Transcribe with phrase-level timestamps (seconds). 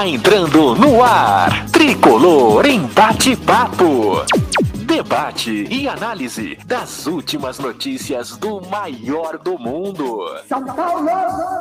[0.00, 1.66] Está entrando no ar.
[1.66, 4.24] Tricolor em bate-papo.
[4.86, 10.24] Debate e análise das últimas notícias do maior do mundo.
[10.48, 11.06] São Paulo!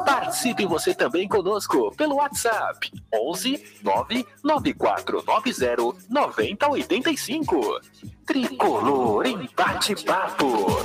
[0.06, 7.82] Participe você também conosco pelo WhatsApp 11 99490 9085.
[8.26, 10.78] Tricolor em bate-papo.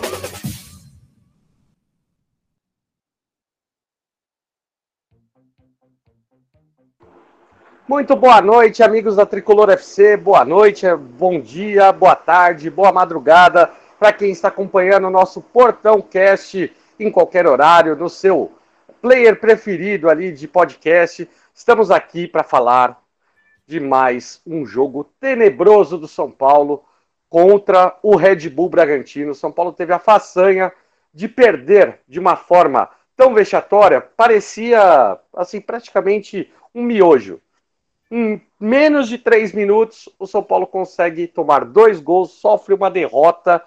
[7.86, 10.16] Muito boa noite, amigos da Tricolor FC.
[10.16, 16.00] Boa noite, bom dia, boa tarde, boa madrugada para quem está acompanhando o nosso Portão
[16.00, 18.50] Cast em qualquer horário, no seu
[19.02, 21.28] player preferido ali de podcast.
[21.54, 22.98] Estamos aqui para falar
[23.66, 26.82] de mais um jogo tenebroso do São Paulo
[27.28, 29.34] contra o Red Bull Bragantino.
[29.34, 30.72] São Paulo teve a façanha
[31.12, 37.42] de perder de uma forma tão vexatória, parecia assim praticamente um miojo.
[38.16, 43.60] Em menos de três minutos, o São Paulo consegue tomar dois gols, sofre uma derrota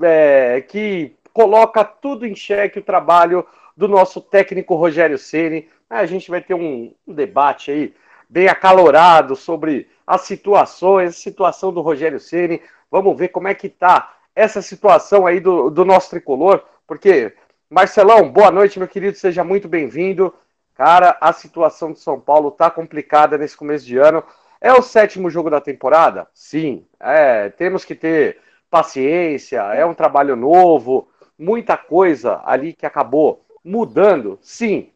[0.00, 3.46] é, que coloca tudo em xeque o trabalho
[3.76, 5.68] do nosso técnico Rogério Ceni.
[5.90, 7.94] A gente vai ter um, um debate aí
[8.26, 12.62] bem acalorado sobre as situações, a situação do Rogério Ceni.
[12.90, 17.34] Vamos ver como é que tá essa situação aí do, do nosso tricolor, porque
[17.68, 20.32] Marcelão, boa noite, meu querido, seja muito bem-vindo.
[20.74, 24.24] Cara, a situação de São Paulo tá complicada nesse começo de ano.
[24.60, 26.26] É o sétimo jogo da temporada?
[26.34, 26.84] Sim.
[26.98, 28.38] É, temos que ter
[28.70, 34.90] paciência, é um trabalho novo, muita coisa ali que acabou mudando, sim.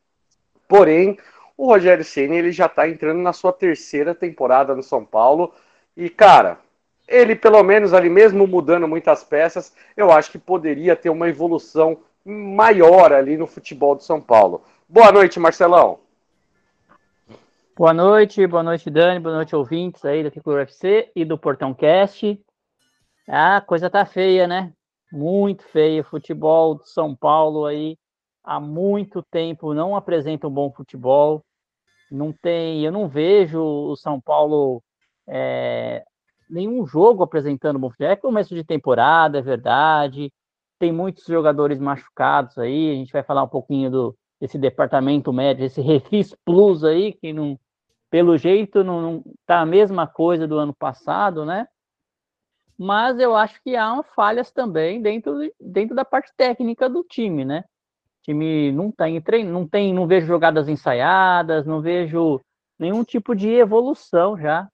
[0.66, 1.16] Porém,
[1.56, 5.54] o Rogério Ceni ele já está entrando na sua terceira temporada no São Paulo
[5.96, 6.58] e cara,
[7.06, 11.98] ele pelo menos ali mesmo mudando muitas peças, eu acho que poderia ter uma evolução
[12.24, 14.62] maior ali no futebol do São Paulo.
[14.90, 16.00] Boa noite, Marcelão.
[17.76, 21.74] Boa noite, boa noite, Dani, boa noite, ouvintes aí do Tricolor UFC e do Portão
[21.74, 22.42] Cast.
[23.28, 24.72] A coisa tá feia, né?
[25.12, 26.02] Muito feia.
[26.02, 27.98] Futebol de São Paulo aí
[28.42, 31.44] há muito tempo não apresenta um bom futebol.
[32.10, 34.82] Não tem, eu não vejo o São Paulo
[35.28, 36.02] é,
[36.48, 38.10] nenhum jogo apresentando bom futebol.
[38.12, 40.32] É começo de temporada, é verdade.
[40.78, 42.90] Tem muitos jogadores machucados aí.
[42.90, 47.32] A gente vai falar um pouquinho do, desse departamento médico, esse Refis Plus aí, que
[47.32, 47.58] não,
[48.10, 51.66] pelo jeito não, não tá a mesma coisa do ano passado, né?
[52.78, 57.64] Mas eu acho que há falhas também dentro, dentro da parte técnica do time, né?
[58.20, 62.40] O time não tem treino, não tem, não vejo jogadas ensaiadas, não vejo
[62.78, 64.68] nenhum tipo de evolução já.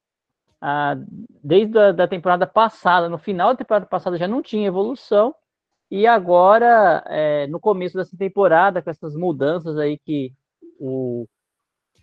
[0.60, 0.96] Ah,
[1.42, 5.34] desde a da temporada passada, no final da temporada passada já não tinha evolução,
[5.90, 10.32] e agora, é, no começo dessa temporada, com essas mudanças aí que
[10.78, 11.26] o,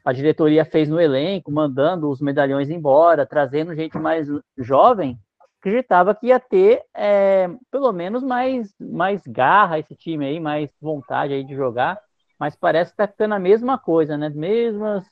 [0.05, 4.27] a diretoria fez no elenco, mandando os medalhões embora, trazendo gente mais
[4.57, 5.19] jovem,
[5.59, 11.33] acreditava que ia ter é, pelo menos mais, mais garra esse time aí, mais vontade
[11.33, 11.99] aí de jogar,
[12.39, 14.29] mas parece que tá ficando a mesma coisa, né?
[14.29, 15.05] Mesmas,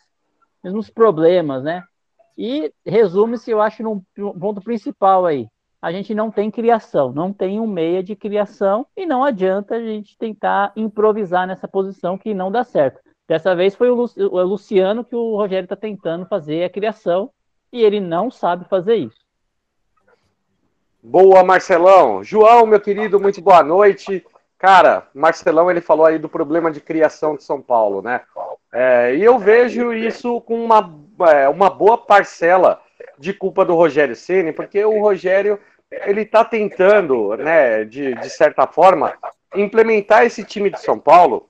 [0.63, 1.83] mesmos problemas, né?
[2.35, 5.47] E resume-se, eu acho, num ponto principal aí.
[5.81, 9.79] A gente não tem criação, não tem um meia de criação e não adianta a
[9.79, 12.99] gente tentar improvisar nessa posição que não dá certo.
[13.27, 14.07] Dessa vez foi o
[14.43, 17.29] Luciano que o Rogério está tentando fazer a criação
[17.71, 19.19] e ele não sabe fazer isso.
[21.01, 22.23] Boa, Marcelão.
[22.23, 24.25] João, meu querido, muito boa noite.
[24.57, 28.21] Cara, Marcelão, ele falou aí do problema de criação de São Paulo, né?
[28.73, 30.93] É, e eu vejo isso com uma,
[31.31, 32.81] é, uma boa parcela
[33.17, 35.59] de culpa do Rogério Ceni, porque o Rogério,
[35.91, 39.13] ele tá tentando, né, de, de certa forma,
[39.55, 41.49] implementar esse time de São Paulo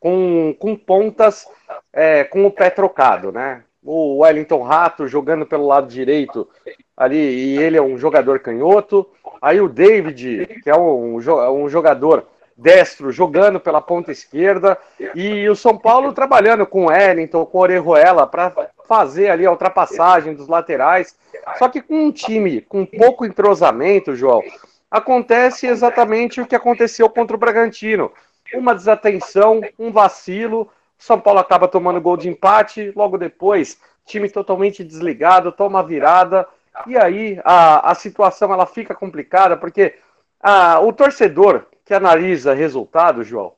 [0.00, 1.46] com, com pontas
[1.92, 3.62] é, com o pé trocado, né?
[3.82, 6.48] O Wellington Rato jogando pelo lado direito
[6.96, 9.06] ali, e ele é um jogador canhoto.
[9.40, 12.26] Aí o David, que é um, um jogador
[12.56, 14.78] destro, jogando pela ponta esquerda.
[15.14, 18.52] E o São Paulo trabalhando com o Wellington, com o Orejuela, para
[18.88, 21.16] fazer ali a ultrapassagem dos laterais.
[21.58, 24.42] Só que com um time com pouco entrosamento, João,
[24.90, 28.12] acontece exatamente o que aconteceu contra o Bragantino.
[28.52, 30.70] Uma desatenção, um vacilo.
[30.98, 32.92] São Paulo acaba tomando gol de empate.
[32.94, 36.46] Logo depois, time totalmente desligado, toma virada
[36.86, 39.94] e aí a, a situação ela fica complicada, porque
[40.40, 43.52] a, o torcedor que analisa resultado, João,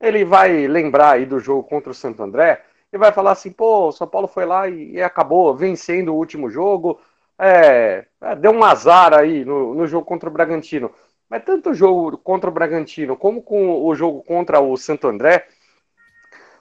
[0.00, 3.88] ele vai lembrar aí do jogo contra o Santo André e vai falar assim, pô,
[3.88, 7.00] o São Paulo foi lá e, e acabou vencendo o último jogo,
[7.38, 10.90] é, é, deu um azar aí no, no jogo contra o Bragantino.
[11.28, 15.46] Mas tanto o jogo contra o Bragantino como com o jogo contra o Santo André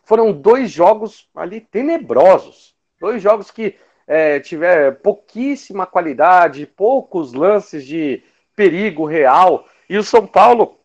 [0.03, 2.75] foram dois jogos ali tenebrosos.
[2.99, 3.75] Dois jogos que
[4.05, 8.23] é, tiveram pouquíssima qualidade, poucos lances de
[8.55, 9.65] perigo real.
[9.89, 10.79] E o São Paulo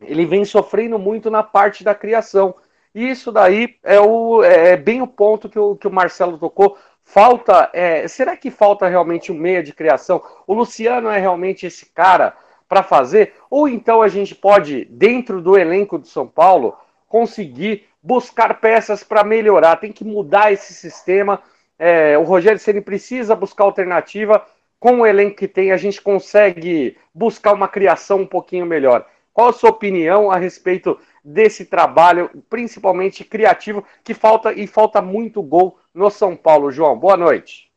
[0.00, 2.54] ele vem sofrendo muito na parte da criação.
[2.96, 6.78] Isso daí é, o, é bem o ponto que o, que o Marcelo tocou.
[7.04, 7.68] Falta.
[7.74, 10.22] É, será que falta realmente um meia de criação?
[10.46, 12.34] O Luciano é realmente esse cara
[12.66, 13.34] para fazer?
[13.50, 16.74] Ou então a gente pode, dentro do elenco do São Paulo,
[17.06, 19.76] conseguir buscar peças para melhorar?
[19.76, 21.42] Tem que mudar esse sistema.
[21.78, 24.42] É, o Rogério Ceni precisa buscar alternativa.
[24.80, 29.06] Com o elenco que tem, a gente consegue buscar uma criação um pouquinho melhor.
[29.34, 35.42] Qual a sua opinião a respeito desse trabalho, principalmente criativo, que falta e falta muito
[35.42, 36.96] gol no São Paulo, João?
[36.96, 37.68] Boa noite.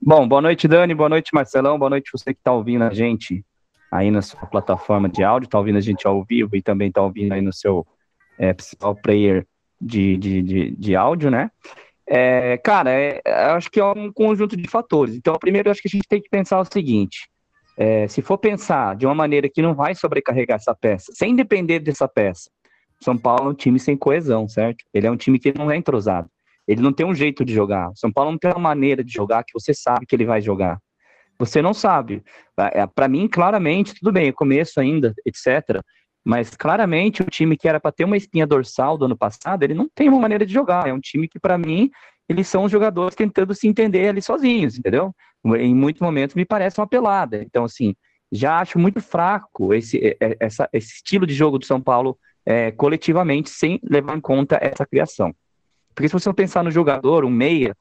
[0.00, 3.42] Bom, boa noite, Dani, boa noite, Marcelão, boa noite você que está ouvindo a gente
[3.90, 7.00] aí na sua plataforma de áudio, está ouvindo a gente ao vivo e também está
[7.00, 7.86] ouvindo aí no seu
[8.38, 9.46] é, principal player
[9.80, 11.50] de, de, de, de áudio, né?
[12.06, 13.22] É, cara, é,
[13.52, 15.14] acho que é um conjunto de fatores.
[15.14, 17.30] Então, primeiro, acho que a gente tem que pensar o seguinte:
[17.76, 21.80] é, se for pensar de uma maneira que não vai sobrecarregar essa peça, sem depender
[21.80, 22.50] dessa peça,
[23.00, 24.84] São Paulo é um time sem coesão, certo?
[24.92, 26.28] Ele é um time que não é entrosado.
[26.66, 27.90] Ele não tem um jeito de jogar.
[27.94, 30.78] São Paulo não tem uma maneira de jogar que você sabe que ele vai jogar.
[31.38, 32.22] Você não sabe.
[32.56, 35.82] Para é, mim, claramente, tudo bem, começo ainda, etc.
[36.24, 39.74] Mas claramente o time que era para ter uma espinha dorsal do ano passado, ele
[39.74, 40.88] não tem uma maneira de jogar.
[40.88, 41.90] É um time que, para mim,
[42.28, 45.14] eles são jogadores tentando se entender ali sozinhos, entendeu?
[45.44, 47.42] Em muitos momentos me parece uma pelada.
[47.42, 47.94] Então, assim,
[48.32, 53.50] já acho muito fraco esse, essa, esse estilo de jogo do São Paulo é, coletivamente,
[53.50, 55.34] sem levar em conta essa criação.
[55.94, 57.76] Porque se você pensar no jogador, um meia,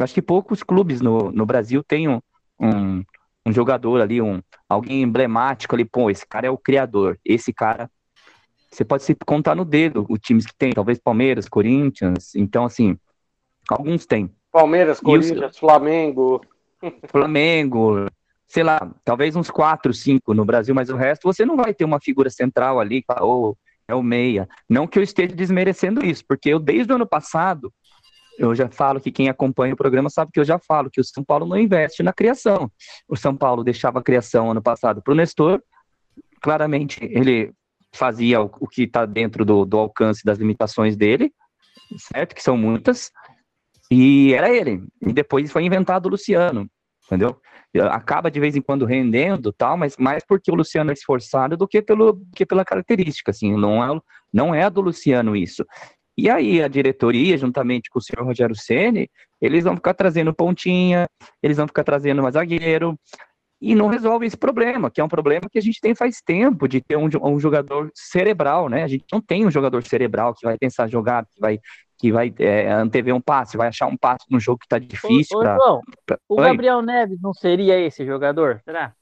[0.00, 2.20] acho que poucos clubes no, no Brasil têm um,
[2.60, 3.02] um,
[3.44, 7.90] um jogador ali, um alguém emblemático ali, pô, esse cara é o criador, esse cara
[8.70, 12.98] você pode se contar no dedo os times que tem, talvez Palmeiras, Corinthians, então assim,
[13.74, 14.30] alguns têm.
[14.50, 15.58] Palmeiras, Corinthians, os...
[15.58, 16.40] Flamengo.
[17.08, 18.06] Flamengo,
[18.46, 21.84] sei lá, talvez uns quatro, cinco no Brasil, mas o resto você não vai ter
[21.84, 23.56] uma figura central ali, ou
[23.86, 24.48] é o meia.
[24.68, 27.72] Não que eu esteja desmerecendo isso, porque eu desde o ano passado
[28.38, 31.04] eu já falo que quem acompanha o programa sabe que eu já falo que o
[31.04, 32.70] São Paulo não investe na criação.
[33.08, 35.60] O São Paulo deixava a criação ano passado para o Nestor,
[36.40, 37.52] claramente ele
[37.92, 41.32] fazia o, o que está dentro do, do, alcance das limitações dele,
[41.96, 42.34] certo?
[42.34, 43.10] Que são muitas,
[43.90, 44.82] e era ele.
[45.00, 46.68] E depois foi inventado o Luciano,
[47.06, 47.40] entendeu?
[47.90, 51.68] Acaba de vez em quando rendendo, tal, mas mais porque o Luciano é esforçado do
[51.68, 54.00] que, pelo, que pela característica, assim, não é,
[54.32, 55.64] não é do Luciano isso.
[56.16, 59.08] E aí a diretoria, juntamente com o senhor Rogério Ceni,
[59.40, 61.06] eles vão ficar trazendo pontinha,
[61.42, 62.98] eles vão ficar trazendo mais zagueiro,
[63.60, 66.68] e não resolve esse problema, que é um problema que a gente tem faz tempo,
[66.68, 68.84] de ter um, um jogador cerebral, né?
[68.84, 71.58] A gente não tem um jogador cerebral que vai pensar jogar, que vai
[71.98, 75.36] que vai é, antever um passe, vai achar um passe num jogo que está difícil.
[75.36, 76.18] Ô, pra, João, pra...
[76.28, 78.92] o Gabriel Neves não seria esse jogador, será?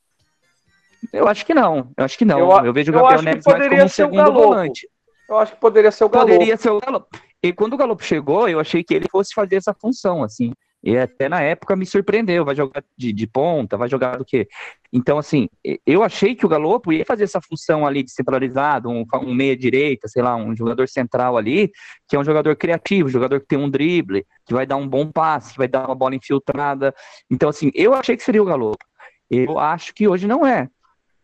[1.13, 2.39] Eu acho que não, eu acho que não.
[2.39, 4.89] Eu, eu vejo o Gabriel Neves mais como um segundo volante.
[5.29, 6.27] Eu acho que poderia ser o Galo.
[6.27, 7.07] Poderia ser o Galo.
[7.43, 10.53] E quando o Galo chegou, eu achei que ele fosse fazer essa função, assim.
[10.87, 14.47] E até na época me surpreendeu, vai jogar de, de ponta, vai jogar do quê?
[14.93, 15.49] Então, assim,
[15.85, 20.07] eu achei que o Galopo ia fazer essa função ali de centralizado, um, um meia-direita,
[20.07, 21.73] sei lá, um jogador central ali,
[22.09, 25.11] que é um jogador criativo, jogador que tem um drible, que vai dar um bom
[25.11, 26.95] passe, que vai dar uma bola infiltrada.
[27.29, 28.87] Então, assim, eu achei que seria o Galopo.
[29.29, 30.69] Eu acho que hoje não é.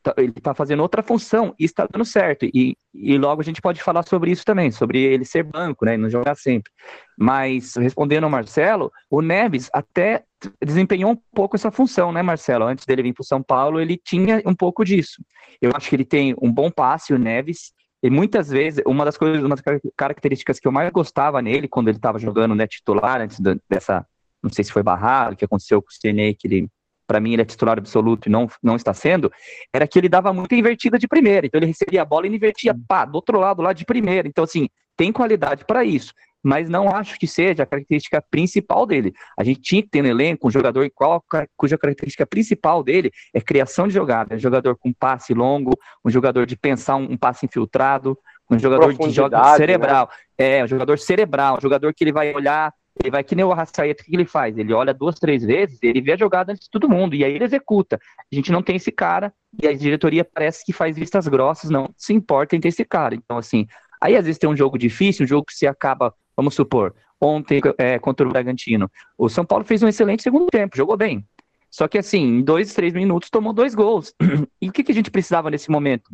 [0.02, 2.44] Tá, ele está fazendo outra função e está dando certo.
[2.44, 5.94] E, e logo a gente pode falar sobre isso também, sobre ele ser banco, né,
[5.94, 6.72] e não jogar sempre.
[7.16, 10.24] Mas respondendo ao Marcelo, o Neves até
[10.64, 12.64] desempenhou um pouco essa função, né, Marcelo?
[12.64, 15.22] Antes dele vir para o São Paulo, ele tinha um pouco disso.
[15.60, 17.72] Eu acho que ele tem um bom passe, o Neves.
[18.02, 19.62] E muitas vezes, uma das coisas, uma das
[19.96, 23.38] características que eu mais gostava nele quando ele estava jogando né, titular, antes
[23.70, 24.04] dessa,
[24.42, 26.68] não sei se foi barrado, o que aconteceu com o Cine, que ele
[27.12, 29.30] para mim ele é titular absoluto e não, não está sendo,
[29.70, 31.46] era que ele dava muita invertida de primeira.
[31.46, 34.26] Então ele recebia a bola e invertia, pá, do outro lado, lá de primeira.
[34.26, 34.66] Então, assim,
[34.96, 36.14] tem qualidade para isso.
[36.42, 39.12] Mas não acho que seja a característica principal dele.
[39.38, 41.22] A gente tinha que ter no elenco um jogador qual,
[41.54, 44.34] cuja característica principal dele é criação de jogada.
[44.34, 48.18] Um jogador com passe longo, um jogador de pensar um, um passe infiltrado,
[48.50, 49.56] um jogador de jogo né?
[49.56, 50.08] cerebral.
[50.38, 50.58] Né?
[50.58, 53.52] É, um jogador cerebral, um jogador que ele vai olhar ele vai que nem o
[53.52, 54.56] Arrascaeta, o que ele faz?
[54.56, 57.34] Ele olha duas, três vezes, ele vê a jogada antes de todo mundo, e aí
[57.34, 57.98] ele executa.
[58.30, 61.92] A gente não tem esse cara, e a diretoria parece que faz vistas grossas, não
[61.96, 63.14] se importa em ter esse cara.
[63.14, 63.66] Então, assim,
[64.00, 67.60] aí às vezes tem um jogo difícil, um jogo que se acaba, vamos supor, ontem
[67.78, 71.24] é, contra o Bragantino, o São Paulo fez um excelente segundo tempo, jogou bem.
[71.70, 74.14] Só que assim, em dois, três minutos tomou dois gols.
[74.60, 76.10] E o que, que a gente precisava nesse momento?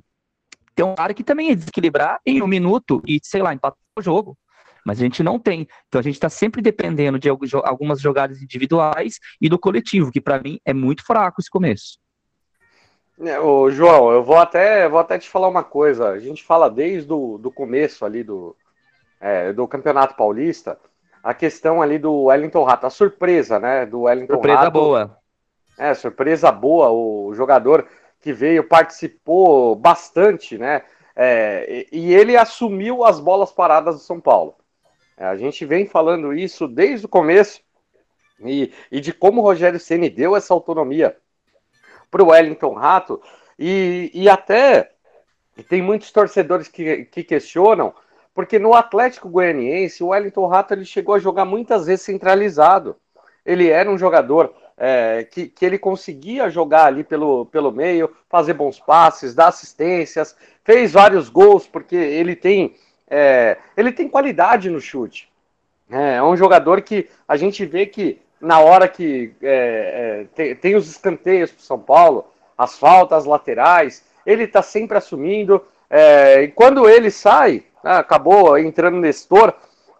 [0.75, 4.00] Ter um cara que também ia desequilibrar em um minuto e, sei lá, empatar o
[4.00, 4.38] jogo.
[4.85, 5.66] Mas a gente não tem.
[5.88, 10.40] Então a gente está sempre dependendo de algumas jogadas individuais e do coletivo, que para
[10.40, 11.99] mim é muito fraco esse começo.
[13.20, 16.11] É, ô, João, eu vou até, vou até te falar uma coisa.
[16.11, 18.56] A gente fala desde o do começo ali do,
[19.20, 20.78] é, do Campeonato Paulista,
[21.23, 23.85] a questão ali do Wellington Rato, a surpresa, né?
[23.85, 24.73] Do Wellington surpresa Rato.
[24.73, 25.18] boa.
[25.76, 26.90] É, surpresa boa.
[26.90, 27.88] O jogador
[28.20, 30.82] que veio participou bastante, né?
[31.16, 34.54] É, e ele assumiu as bolas paradas do São Paulo.
[35.19, 37.61] É, a gente vem falando isso desde o começo
[38.41, 41.17] e, e de como o Rogério Ceni deu essa autonomia
[42.11, 43.21] para o Wellington Rato
[43.59, 44.93] e, e até
[45.69, 47.93] tem muitos torcedores que, que questionam
[48.39, 52.95] porque no Atlético Goianiense, o Wellington Rato ele chegou a jogar muitas vezes centralizado.
[53.45, 58.55] Ele era um jogador é, que, que ele conseguia jogar ali pelo, pelo meio, fazer
[58.55, 62.77] bons passes, dar assistências, fez vários gols, porque ele tem,
[63.11, 65.29] é, ele tem qualidade no chute.
[65.91, 70.55] É, é, um jogador que a gente vê que na hora que é, é tem,
[70.55, 75.65] tem, os escanteios para São Paulo, as faltas laterais, ele está sempre assumindo.
[75.88, 79.55] É, e quando ele sai, né, acabou entrando Nestor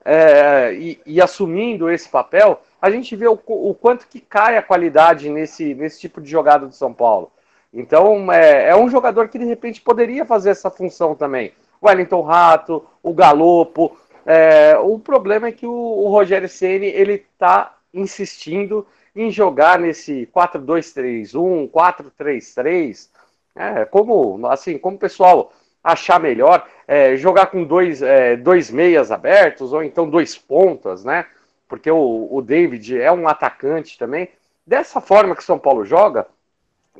[0.05, 4.62] é, e, e, assumindo esse papel, a gente vê o, o, quanto que cai a
[4.62, 7.31] qualidade nesse, nesse tipo de jogada do São Paulo.
[7.73, 11.53] Então, é, é um jogador que de repente poderia fazer essa função também.
[11.80, 13.97] O Wellington Rato, o Galopo.
[14.26, 20.28] É, o problema é que o, o Rogério Ceni ele está insistindo em jogar nesse
[20.35, 23.08] 4-2-3-1, 4-3-3,
[23.56, 29.11] é, como assim, como o pessoal achar melhor, é, jogar com dois, é, dois meias
[29.11, 31.26] abertos, ou então dois pontas, né?
[31.66, 34.28] Porque o, o David é um atacante também.
[34.66, 36.26] Dessa forma que São Paulo joga,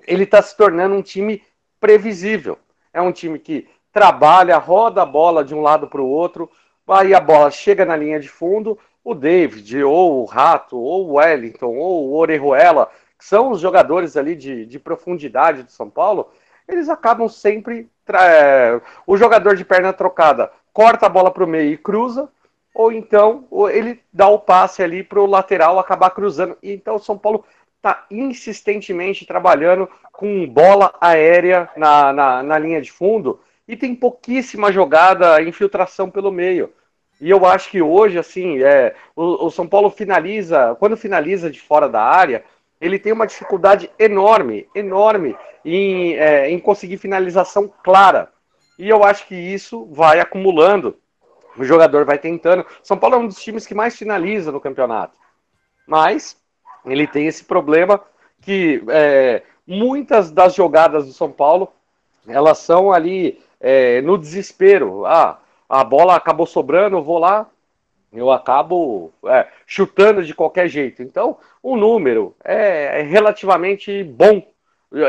[0.07, 1.43] ele está se tornando um time
[1.81, 2.59] previsível.
[2.93, 6.51] É um time que trabalha, roda a bola de um lado para o outro,
[6.87, 11.15] aí a bola chega na linha de fundo, o David, ou o Rato, ou o
[11.15, 16.31] Wellington, ou o Orejuela, que são os jogadores ali de, de profundidade do São Paulo,
[16.69, 17.91] eles acabam sempre.
[18.11, 22.29] É, o jogador de perna trocada corta a bola para o meio e cruza,
[22.75, 26.57] ou então ele dá o passe ali para o lateral acabar cruzando.
[26.63, 27.45] Então o São Paulo
[27.77, 34.73] está insistentemente trabalhando com bola aérea na, na, na, linha de fundo e tem pouquíssima
[34.73, 36.73] jogada, infiltração pelo meio.
[37.21, 41.61] E eu acho que hoje, assim, é, o, o São Paulo finaliza, quando finaliza de
[41.61, 42.43] fora da área,
[42.81, 48.33] ele tem uma dificuldade enorme, enorme em, é, em conseguir finalização clara.
[48.79, 50.97] E eu acho que isso vai acumulando.
[51.57, 52.65] O jogador vai tentando.
[52.83, 55.19] São Paulo é um dos times que mais finaliza no campeonato.
[55.87, 56.37] Mas
[56.87, 58.01] ele tem esse problema
[58.41, 61.73] que é, muitas das jogadas do São Paulo
[62.29, 65.05] elas são ali é, no desespero.
[65.07, 65.39] Ah,
[65.69, 67.47] a bola acabou sobrando, eu vou lá,
[68.13, 71.03] eu acabo é, chutando de qualquer jeito.
[71.03, 74.43] Então, o número é, é relativamente bom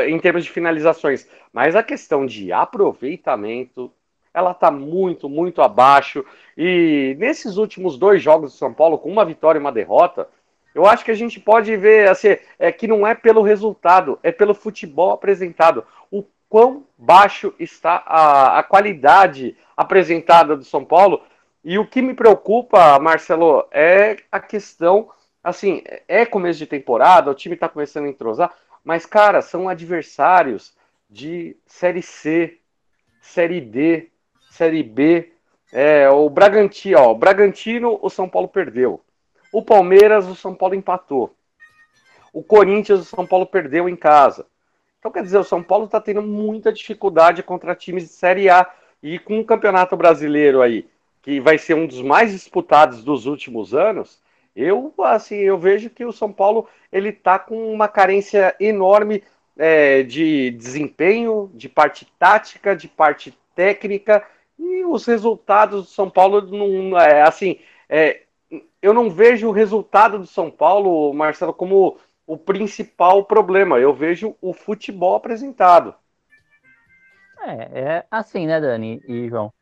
[0.06, 3.90] em termos de finalizações, mas a questão de aproveitamento
[4.32, 6.24] ela está muito, muito abaixo.
[6.56, 10.28] E nesses últimos dois jogos do São Paulo, com uma vitória e uma derrota,
[10.74, 14.30] eu acho que a gente pode ver assim, é, que não é pelo resultado, é
[14.30, 15.84] pelo futebol apresentado.
[16.50, 21.22] Quão baixo está a, a qualidade apresentada do São Paulo
[21.62, 25.08] e o que me preocupa, Marcelo, é a questão,
[25.44, 28.52] assim, é começo de temporada, o time está começando a entrosar,
[28.82, 30.74] mas, cara, são adversários
[31.08, 32.58] de Série C,
[33.20, 34.10] Série D,
[34.50, 35.32] Série B.
[35.72, 39.00] É, o Bragantino, ó, o Bragantino, o São Paulo perdeu.
[39.52, 41.32] O Palmeiras, o São Paulo empatou.
[42.32, 44.46] O Corinthians, o São Paulo perdeu em casa.
[45.00, 48.70] Então, quer dizer, o São Paulo está tendo muita dificuldade contra times de Série A.
[49.02, 50.86] E com o Campeonato Brasileiro aí,
[51.22, 54.20] que vai ser um dos mais disputados dos últimos anos,
[54.54, 59.22] eu assim eu vejo que o São Paulo ele está com uma carência enorme
[59.56, 64.22] é, de desempenho, de parte tática, de parte técnica
[64.58, 67.58] e os resultados do São Paulo não é assim.
[67.88, 68.20] É,
[68.82, 71.96] eu não vejo o resultado do São Paulo, Marcelo, como
[72.32, 73.78] o principal problema.
[73.78, 75.94] Eu vejo o futebol apresentado.
[77.42, 79.52] É, é assim, né, Dani e João?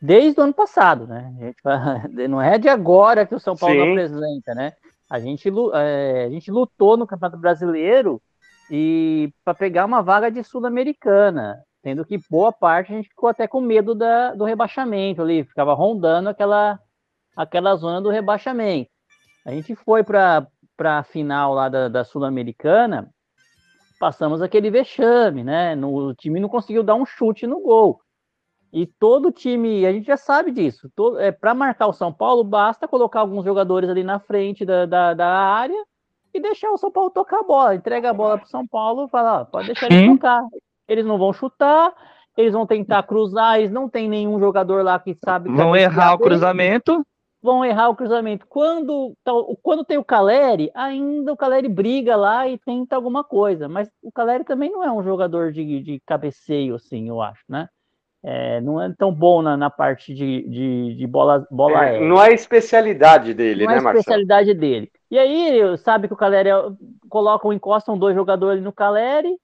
[0.00, 1.32] desde o ano passado, né?
[2.28, 3.90] não é de agora que o São Paulo Sim.
[3.90, 4.72] apresenta, né?
[5.08, 8.22] A gente, é, a gente lutou no Campeonato Brasileiro
[8.70, 13.46] e para pegar uma vaga de Sul-Americana, tendo que boa parte a gente ficou até
[13.46, 16.78] com medo da, do rebaixamento ali, ficava rondando aquela
[17.36, 18.90] aquela zona do rebaixamento.
[19.44, 20.46] A gente foi para
[20.86, 23.10] a final lá da, da Sul-Americana,
[23.98, 25.74] passamos aquele vexame, né?
[25.74, 28.00] No, o time não conseguiu dar um chute no gol.
[28.72, 30.88] E todo time, a gente já sabe disso.
[30.94, 34.86] Todo, é, para marcar o São Paulo, basta colocar alguns jogadores ali na frente da,
[34.86, 35.84] da, da área
[36.32, 37.74] e deixar o São Paulo tocar a bola.
[37.74, 40.42] Entrega a bola para o São Paulo e fala: ó, pode deixar eles tocar.
[40.86, 41.92] Eles não vão chutar,
[42.36, 45.50] eles vão tentar cruzar, eles não tem nenhum jogador lá que sabe.
[45.50, 47.04] Vão errar o cruzamento.
[47.42, 48.46] Vão errar o cruzamento.
[48.46, 49.32] Quando, tá,
[49.62, 53.68] quando tem o Caleri, ainda o Caleri briga lá e tenta alguma coisa.
[53.68, 57.68] Mas o Caleri também não é um jogador de, de cabeceio, assim, eu acho, né?
[58.22, 62.22] É, não é tão bom na, na parte de, de, de bola, bola é, Não
[62.22, 63.84] é especialidade dele, não né, Marcelo?
[63.84, 64.92] Não é a especialidade dele.
[65.10, 66.50] E aí, sabe que o Caleri
[67.08, 69.34] colocam, encostam dois jogadores ali no Caleri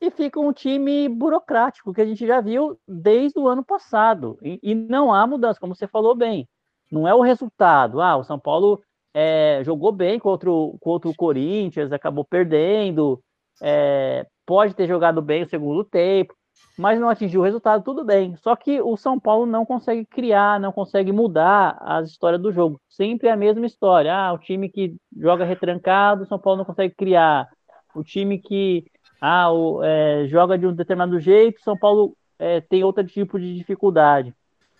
[0.00, 4.36] e fica um time burocrático, que a gente já viu desde o ano passado.
[4.42, 6.48] E, e não há mudança, como você falou bem.
[6.92, 8.02] Não é o resultado.
[8.02, 8.82] Ah, o São Paulo
[9.14, 13.18] é, jogou bem contra o, contra o Corinthians, acabou perdendo,
[13.62, 16.34] é, pode ter jogado bem o segundo tempo,
[16.78, 18.36] mas não atingiu o resultado, tudo bem.
[18.36, 22.78] Só que o São Paulo não consegue criar, não consegue mudar as histórias do jogo.
[22.88, 24.14] Sempre a mesma história.
[24.14, 27.48] Ah, o time que joga retrancado, o São Paulo não consegue criar.
[27.94, 28.84] O time que
[29.20, 33.54] ah, o, é, joga de um determinado jeito, São Paulo é, tem outro tipo de
[33.54, 34.34] dificuldade.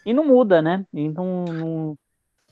[0.05, 0.85] E não muda, né?
[0.93, 1.97] Então, não,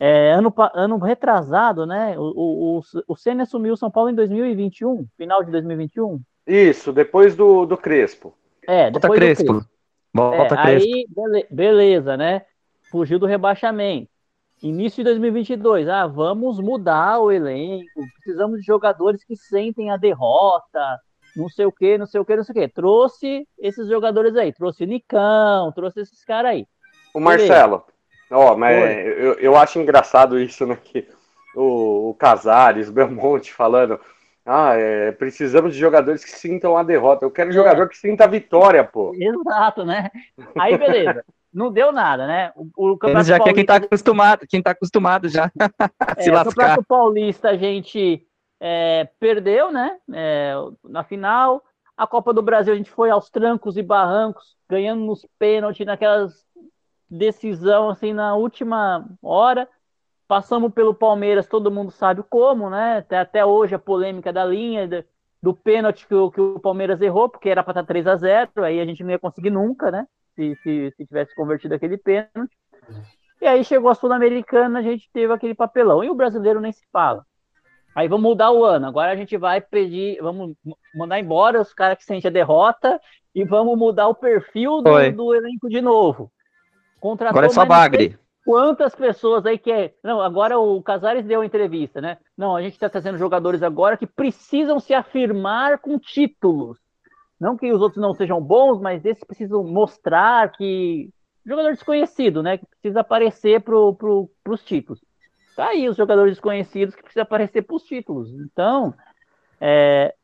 [0.00, 2.18] é, ano, ano retrasado, né?
[2.18, 6.18] O, o, o Senna assumiu o São Paulo em 2021, final de 2021.
[6.46, 8.34] Isso, depois do, do Crespo.
[8.66, 9.52] É, depois Volta Crespo.
[9.52, 9.70] Crespo.
[10.14, 10.88] Volta é, Crespo.
[10.88, 12.46] Aí, beleza, né?
[12.90, 14.08] Fugiu do rebaixamento.
[14.62, 17.86] Início de 2022, ah, vamos mudar o elenco,
[18.16, 20.98] precisamos de jogadores que sentem a derrota,
[21.34, 22.68] não sei o que, não sei o que, não sei o que.
[22.68, 26.66] Trouxe esses jogadores aí, trouxe o Nicão, trouxe esses caras aí.
[27.14, 27.84] O Marcelo,
[28.30, 30.78] ó, mas eu, eu acho engraçado isso, né?
[30.82, 31.06] Que
[31.54, 34.00] o, o Casares, o Belmonte falando
[34.44, 37.24] ah, é, precisamos de jogadores que sintam a derrota.
[37.24, 37.54] Eu quero um é.
[37.54, 39.12] jogador que sinta a vitória, pô.
[39.14, 40.10] Exato, né?
[40.58, 41.24] Aí, beleza.
[41.52, 42.52] Não deu nada, né?
[42.56, 43.44] O, o Campeonato já Paulista...
[43.44, 45.50] quer quem tá acostumado, quem tá acostumado já
[46.16, 46.50] é, se lascar.
[46.50, 48.26] O Campeonato Paulista a gente
[48.60, 49.96] é, perdeu, né?
[50.12, 51.62] É, na final.
[51.96, 56.32] A Copa do Brasil a gente foi aos trancos e barrancos, ganhando nos pênaltis, naquelas
[57.10, 59.68] decisão assim na última hora.
[60.28, 62.98] Passamos pelo Palmeiras, todo mundo sabe como, né?
[62.98, 65.04] Até, até hoje a polêmica da linha, do,
[65.42, 68.50] do pênalti que o, que o Palmeiras errou, porque era para estar 3 a 0
[68.58, 70.06] aí a gente não ia conseguir nunca, né?
[70.36, 72.56] Se, se, se tivesse convertido aquele pênalti.
[73.40, 76.04] E aí chegou a Sul-Americana, a gente teve aquele papelão.
[76.04, 77.24] E o brasileiro nem se fala.
[77.94, 78.86] Aí vamos mudar o ano.
[78.86, 80.54] Agora a gente vai pedir, vamos
[80.94, 83.00] mandar embora os caras que sentem a derrota
[83.34, 86.30] e vamos mudar o perfil do, do elenco de novo.
[87.00, 88.18] Contratou Agora é só bagre.
[88.44, 89.94] Quantas pessoas aí que é.
[90.02, 92.18] Não, agora o Casares deu a entrevista, né?
[92.36, 96.78] Não, a gente está trazendo jogadores agora que precisam se afirmar com títulos.
[97.40, 101.10] Não que os outros não sejam bons, mas esses precisam mostrar que.
[101.44, 102.58] Jogador desconhecido, né?
[102.58, 105.00] Que precisa aparecer para pro, os títulos.
[105.56, 108.30] Tá aí os jogadores desconhecidos que precisam aparecer para os títulos.
[108.32, 108.94] Então,
[109.60, 110.14] é,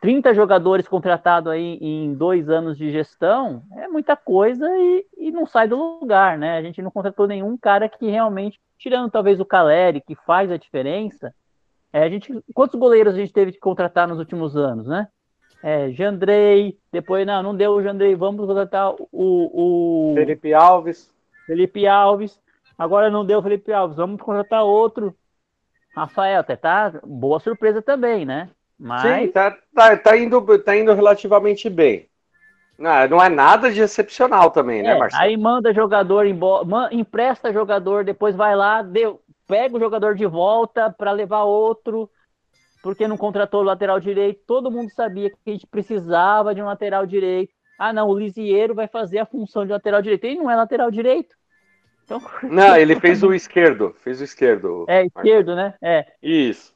[0.00, 5.46] 30 jogadores contratados aí em dois anos de gestão é muita coisa e, e, não
[5.46, 6.58] sai do lugar, né?
[6.58, 10.56] A gente não contratou nenhum cara que realmente, tirando talvez o Caleri, que faz a
[10.56, 11.34] diferença.
[11.92, 15.08] É, a gente, quantos goleiros a gente teve que contratar nos últimos anos, né?
[15.62, 21.10] É, Jandrei, depois não, não deu o Jandrei, vamos contratar o, o Felipe Alves.
[21.46, 22.38] Felipe Alves.
[22.76, 25.16] Agora não deu o Felipe Alves, vamos contratar outro.
[25.96, 28.50] Rafael, até tá boa surpresa também, né?
[28.78, 29.02] Mas...
[29.02, 32.08] Sim, tá, tá, tá, indo, tá indo relativamente bem.
[32.78, 35.22] Não, não é nada de excepcional também, né, é, Marcelo?
[35.22, 40.90] Aí manda jogador embora, empresta jogador, depois vai lá, deu, pega o jogador de volta
[40.90, 42.10] para levar outro,
[42.82, 44.42] porque não contratou o lateral direito.
[44.46, 47.52] Todo mundo sabia que a gente precisava de um lateral direito.
[47.78, 50.24] Ah, não, o Lisieiro vai fazer a função de lateral direito.
[50.24, 51.34] Ele não é lateral direito.
[52.04, 52.20] Então...
[52.42, 53.94] Não, ele fez o esquerdo.
[54.00, 54.84] Fez o esquerdo.
[54.86, 55.72] É, esquerdo, né?
[55.80, 56.04] É.
[56.22, 56.73] Isso.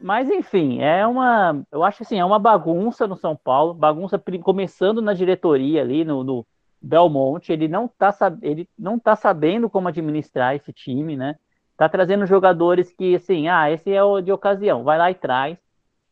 [0.00, 5.00] Mas enfim, é uma, eu acho assim, é uma bagunça no São Paulo, bagunça começando
[5.00, 6.46] na diretoria ali no, no
[6.80, 11.36] Belmonte, ele não tá ele não tá sabendo como administrar esse time, né?
[11.76, 15.58] Tá trazendo jogadores que assim, ah, esse é o de ocasião, vai lá e traz.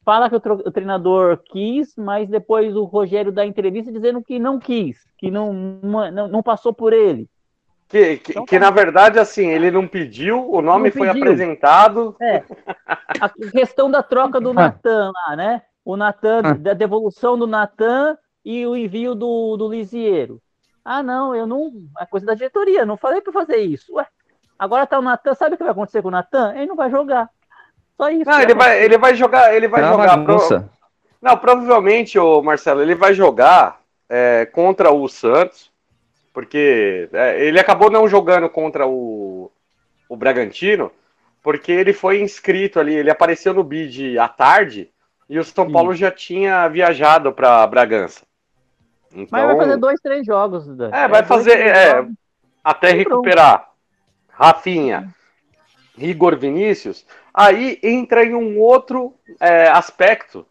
[0.05, 4.59] Fala que o, o treinador quis, mas depois o Rogério dá entrevista dizendo que não
[4.59, 7.29] quis, que não, não, não passou por ele.
[7.89, 12.17] Que, que, então, que, na verdade, assim, ele não pediu, o nome foi apresentado.
[12.21, 12.43] É.
[13.21, 15.63] A questão da troca do Natan lá, né?
[15.85, 16.55] O Natan, ah.
[16.55, 20.41] da devolução do Natan e o envio do, do Lisieiro.
[20.85, 21.73] Ah, não, eu não.
[22.01, 23.95] É coisa da diretoria, não falei para fazer isso.
[23.95, 24.07] Ué,
[24.59, 26.55] Agora tá o Natan, sabe o que vai acontecer com o Natan?
[26.55, 27.29] Ele não vai jogar.
[27.97, 28.29] Só isso.
[28.29, 30.25] Não, ele vai, ele vai jogar, ele vai uma jogar.
[30.25, 30.71] pro-.
[31.21, 35.71] Não, provavelmente, o Marcelo, ele vai jogar é, contra o Santos,
[36.35, 39.51] porque é, ele acabou não jogando contra o,
[40.09, 40.91] o Bragantino,
[41.41, 44.91] porque ele foi inscrito ali, ele apareceu no bid à tarde
[45.31, 45.73] e o São Sim.
[45.73, 48.23] Paulo já tinha viajado para Bragança.
[49.13, 50.67] Então, Mas vai fazer dois, três jogos.
[50.67, 50.91] Dan.
[50.93, 52.05] É, vai fazer, é,
[52.65, 53.23] até E pronto.
[53.23, 53.71] recuperar
[54.29, 55.15] Rafinha,
[55.97, 60.45] Igor Vinícius, aí entra em um outro é, aspecto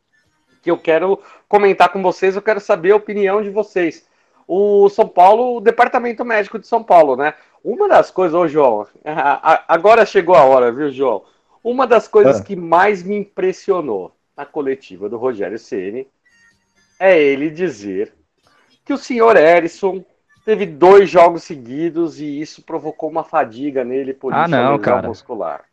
[0.61, 4.07] que eu quero comentar com vocês, eu quero saber a opinião de vocês.
[4.47, 7.33] O São Paulo, o Departamento Médico de São Paulo, né?
[7.63, 8.85] Uma das coisas, ô João,
[9.67, 11.23] agora chegou a hora, viu, João?
[11.63, 12.43] Uma das coisas Ah.
[12.43, 16.07] que mais me impressionou na coletiva do Rogério Ceni
[16.99, 18.13] é ele dizer
[18.83, 20.03] que o senhor Erisson
[20.43, 25.07] teve dois jogos seguidos e isso provocou uma fadiga nele, por Ah, não, cara.
[25.07, 25.63] muscular.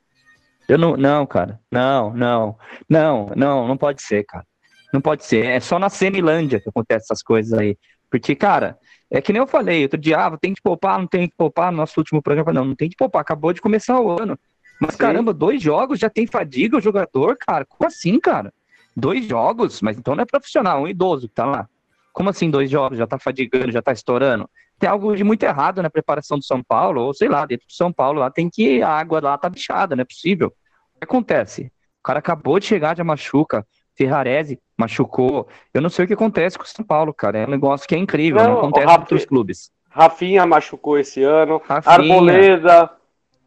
[0.69, 1.59] Eu não, não, cara.
[1.73, 2.57] Não, não.
[2.89, 4.47] Não, não, não pode ser, cara.
[4.93, 5.45] Não pode ser.
[5.47, 7.77] É só na Semilândia que acontece essas coisas aí.
[8.11, 8.77] Porque, cara,
[9.11, 11.71] é que nem eu falei, outro dia, ah, tem que poupar, não tem que poupar.
[11.71, 14.39] No nosso último programa, falei, não, não tem que poupar, acabou de começar o ano.
[14.81, 14.99] Mas, Sim.
[14.99, 17.65] caramba, dois jogos já tem fadiga o jogador, cara?
[17.65, 18.53] Como assim, cara?
[18.97, 19.81] Dois jogos?
[19.81, 21.69] Mas então não é profissional, um idoso que tá lá.
[22.13, 22.99] Como assim dois jogos?
[22.99, 24.49] Já tá fadigando, já tá estourando?
[24.79, 27.73] Tem algo de muito errado na preparação do São Paulo, ou sei lá, dentro do
[27.73, 30.49] São Paulo, lá tem que a água lá tá bichada, não é possível.
[30.49, 31.71] O que acontece?
[32.01, 33.67] O cara acabou de chegar de machuca,
[34.05, 35.47] Ferrarese machucou.
[35.75, 37.39] Eu não sei o que acontece com o São Paulo, cara.
[37.41, 39.71] É um negócio que é incrível, não, Não, acontece o com Rafa- outros clubes.
[39.91, 42.91] Rafinha machucou esse ano, Rafinha, Arboleda,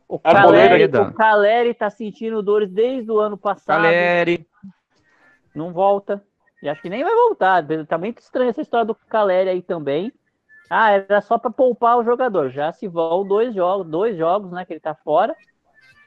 [0.08, 0.20] O.
[0.20, 3.82] Caleri, o Caleri tá sentindo dores desde o ano passado.
[3.82, 4.46] Caleri,
[5.56, 6.22] Não volta.
[6.62, 7.66] E acho que nem vai voltar.
[7.88, 10.14] Tá muito estranha essa história do Caleri aí também.
[10.70, 12.50] Ah, era só para poupar o jogador.
[12.52, 14.66] Já se vão dois jogos, dois jogos, né?
[14.66, 15.36] Que ele tá fora.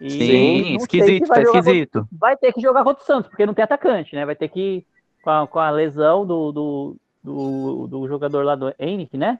[0.01, 2.09] E sim, esquisito, vai tá jogar contra- esquisito.
[2.13, 4.27] vai ter que jogar contra o Santos, porque não tem atacante, né?
[4.27, 4.85] Vai ter que,
[5.23, 9.39] com a, com a lesão do, do, do, do jogador lá do Henrique, né?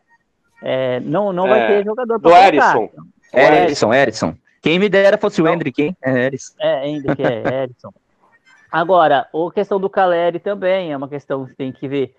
[0.63, 2.47] É, não não vai É, ter jogador do colocar.
[2.49, 2.89] Erisson.
[3.35, 4.35] Erisson, Erisson.
[4.63, 5.53] Quem me dera fosse o Não.
[5.53, 5.97] Hendrick, hein?
[6.03, 6.55] É, Erisson.
[6.59, 7.93] É, Henrique, é, Erisson.
[8.73, 12.15] Agora, a questão do Caleri também é uma questão que tem que ver.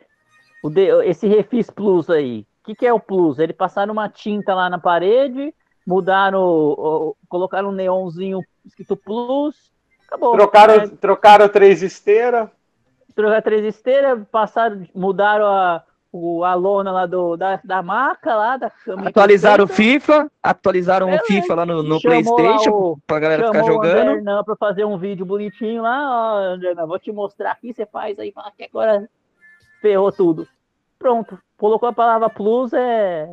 [0.63, 3.39] O de- esse Refis Plus aí, o que, que é o Plus?
[3.39, 5.53] Ele passaram uma tinta lá na parede,
[5.87, 6.73] mudaram, o-
[7.11, 9.71] o- colocaram um neonzinho escrito Plus,
[10.05, 10.33] acabou.
[10.33, 10.87] Trocaram, né?
[10.99, 12.49] trocaram três esteiras.
[13.15, 18.57] trocar três esteiras, passaram, mudaram a, o, a lona lá do, da, da maca lá,
[18.57, 19.07] da cama.
[19.09, 21.25] Atualizaram o FIFA, atualizaram o Beleza.
[21.25, 24.09] FIFA lá no, no lá Playstation o- pra galera ficar o jogando.
[24.11, 28.19] Hernan pra fazer um vídeo bonitinho lá, ó, André vou te mostrar aqui, você faz
[28.19, 29.09] aí, fala que agora
[29.81, 30.47] ferrou tudo.
[30.99, 33.29] Pronto, colocou a palavra plus, é,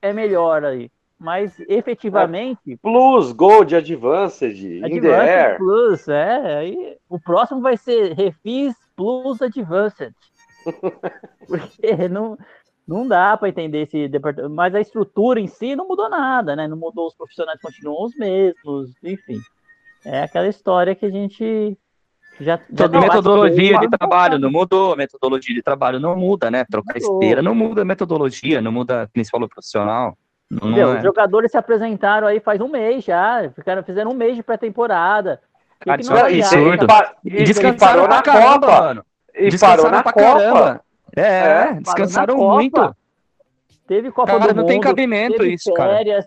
[0.00, 0.90] é melhor aí.
[1.20, 5.58] Mas efetivamente, Plus, Gold, Advanced, In the Advanced Air.
[5.58, 10.14] Plus, é, aí o próximo vai ser Refis Plus Advanced.
[11.46, 12.38] Porque não,
[12.88, 16.66] não dá para entender esse departamento, mas a estrutura em si não mudou nada, né?
[16.66, 19.38] Não mudou, os profissionais continuam os mesmos, enfim.
[20.02, 21.76] É aquela história que a gente
[22.40, 26.64] já, já metodologia de trabalho não mudou, metodologia de trabalho não muda, né?
[26.64, 27.18] Trocar Mudou.
[27.18, 30.16] esteira não muda metodologia, não muda, falou, profissional.
[30.50, 30.86] Não, Entendeu?
[30.88, 31.02] não Os é.
[31.02, 35.40] jogadores se apresentaram aí faz um mês já, ficaram, fizeram um mês de pré-temporada.
[35.78, 36.86] Cara, que isso não é Não, e, absurdo.
[37.24, 38.80] e, descansaram parou na caramba, Copa.
[38.82, 39.04] mano.
[39.34, 40.20] E Descansaram parou na Copa.
[40.22, 40.80] caramba.
[41.16, 42.80] É, É, descansaram parou na muito.
[42.80, 42.96] Copa.
[43.86, 45.96] Teve Copa Cara, do não Mundo, tem cabimento teve isso, cara.
[45.96, 46.24] férias,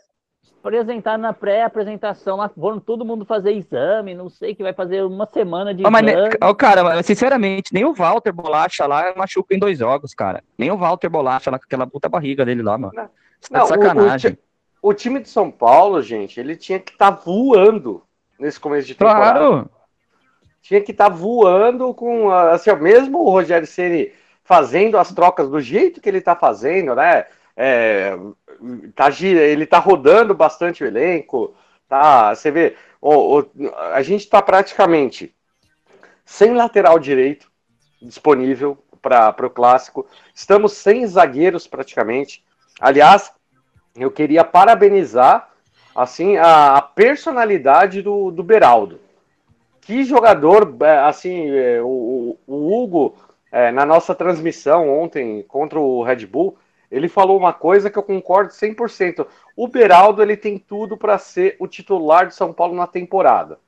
[0.61, 5.25] apresentaram na pré-apresentação, lá foram todo mundo fazer exame, não sei, que vai fazer uma
[5.27, 6.29] semana de mas, exame.
[6.41, 10.41] ó, cara, mas, sinceramente, nem o Walter Bolacha lá machuca em dois jogos, cara.
[10.57, 12.93] Nem o Walter Bolacha lá com aquela puta barriga dele lá, mano.
[12.95, 13.09] Isso
[13.49, 14.37] tá Não, de o- o sacanagem.
[14.81, 18.03] O, time de São Paulo, gente, ele tinha que estar voando
[18.39, 19.39] nesse começo de temporada.
[19.39, 19.69] Claro.
[20.61, 24.11] Tinha que estar voando com, assim, mesmo o Rogério Ceni
[24.43, 27.25] fazendo as trocas do jeito que ele tá fazendo, né?
[27.55, 28.17] É,
[28.95, 31.53] tá, ele tá rodando bastante o elenco,
[31.87, 32.33] tá?
[32.33, 32.75] Você vê,
[33.93, 35.33] a gente tá praticamente
[36.25, 37.51] sem lateral direito
[38.01, 40.07] disponível para o clássico.
[40.33, 42.43] Estamos sem zagueiros praticamente.
[42.79, 43.31] Aliás,
[43.95, 45.49] eu queria parabenizar
[45.95, 48.99] assim a, a personalidade do, do Beraldo.
[49.81, 53.15] Que jogador, é, assim, é, o, o- Hugo,
[53.51, 56.57] é, na nossa transmissão ontem contra o Red Bull,
[56.91, 59.27] ele falou uma coisa que eu concordo 100%.
[59.57, 63.59] O Beraldo, ele tem tudo para ser o titular de São Paulo na temporada.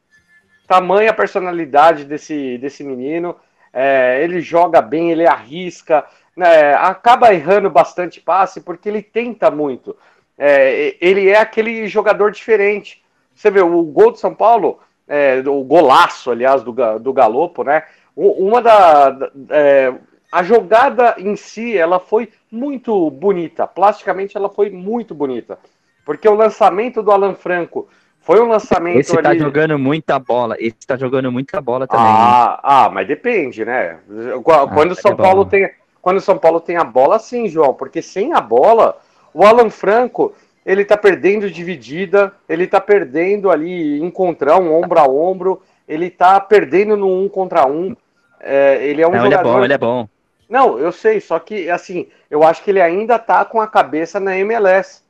[0.67, 3.35] Tamanha personalidade desse, desse menino,
[3.71, 9.95] é, ele joga bem, ele arrisca, né, acaba errando bastante passe porque ele tenta muito.
[10.37, 13.01] É, ele é aquele jogador diferente.
[13.33, 17.83] Você vê, o gol de São Paulo, é, o golaço, aliás, do, do Galopo, né?
[18.15, 19.09] Uma da.
[19.09, 19.93] da é,
[20.31, 23.65] a jogada em si, ela foi muito bonita.
[23.65, 25.57] Plasticamente, ela foi muito bonita.
[26.05, 27.87] Porque o lançamento do Alan Franco
[28.19, 29.39] foi um lançamento Esse tá ali...
[29.39, 30.55] jogando muita bola.
[30.59, 32.05] Esse tá jogando muita bola também.
[32.05, 33.99] Ah, ah mas depende, né?
[34.43, 35.69] Quando o Ah, São é Paulo tem,
[36.05, 38.95] quando o São Paulo tem a bola, sim, João, porque sem a bola,
[39.33, 45.07] o Alan Franco, ele tá perdendo dividida, ele tá perdendo ali encontrar um ombro a
[45.07, 47.97] ombro, ele tá perdendo no um contra um.
[48.39, 49.51] É, ele é um Não, ele é jogador.
[49.57, 50.07] bom, ele é bom.
[50.47, 54.19] Não, eu sei, só que assim, eu acho que ele ainda tá com a cabeça
[54.19, 55.01] na MLS,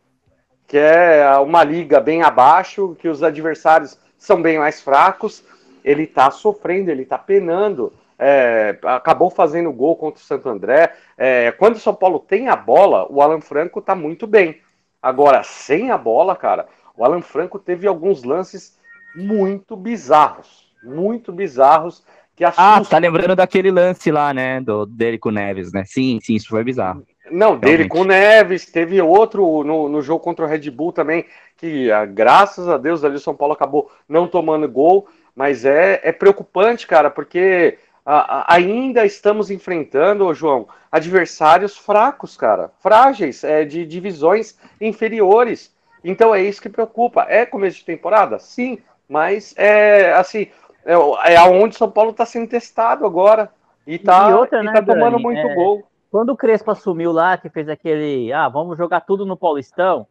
[0.66, 5.44] que é uma liga bem abaixo, que os adversários são bem mais fracos.
[5.84, 7.92] Ele tá sofrendo, ele tá penando.
[8.18, 10.94] É, acabou fazendo gol contra o Santo André.
[11.18, 14.62] É, quando o São Paulo tem a bola, o Alan Franco tá muito bem.
[15.02, 18.78] Agora, sem a bola, cara, o Alan Franco teve alguns lances
[19.16, 20.66] muito bizarros.
[20.84, 22.04] Muito bizarros
[22.36, 24.60] que Ah, tá lembrando daquele lance lá, né?
[24.60, 25.84] Do, dele com o Neves, né?
[25.86, 27.06] Sim, sim, isso foi bizarro.
[27.32, 27.90] Não, dele Realmente.
[27.90, 31.26] com o Neves, teve outro no, no jogo contra o Red Bull também,
[31.58, 36.00] que ah, graças a Deus ali o São Paulo acabou não tomando gol, mas é,
[36.04, 43.86] é preocupante, cara, porque ainda estamos enfrentando, ô João, adversários fracos, cara, frágeis, é, de
[43.86, 45.74] divisões inferiores.
[46.04, 47.26] Então é isso que preocupa.
[47.28, 48.38] É começo de temporada?
[48.38, 48.78] Sim,
[49.10, 50.48] mas é assim,
[50.86, 50.94] é,
[51.34, 53.50] é aonde São Paulo está sendo testado agora.
[53.88, 55.84] E tá, E outra, e né, tá tomando Dani, muito é, gol.
[56.12, 60.08] Quando o Crespo assumiu lá, que fez aquele, ah, vamos jogar tudo no Paulistão,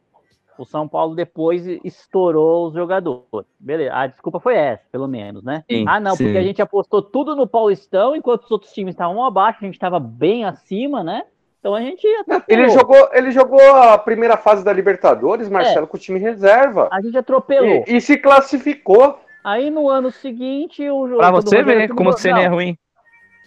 [0.58, 3.48] o São Paulo depois estourou os jogadores.
[3.58, 5.64] Beleza, a desculpa foi essa, pelo menos, né?
[5.70, 6.24] Sim, ah, não, sim.
[6.24, 9.74] porque a gente apostou tudo no Paulistão, enquanto os outros times estavam abaixo, a gente
[9.74, 11.24] estava bem acima, né?
[11.64, 12.62] Então a gente atropelou.
[12.62, 16.90] Ele jogou, ele jogou a primeira fase da Libertadores, Marcelo, com o time reserva.
[16.92, 17.84] A gente atropelou.
[17.86, 19.18] E, e se classificou.
[19.42, 21.20] Aí no ano seguinte, o jogo.
[21.20, 22.78] Pra você ver como você não, nem é ruim.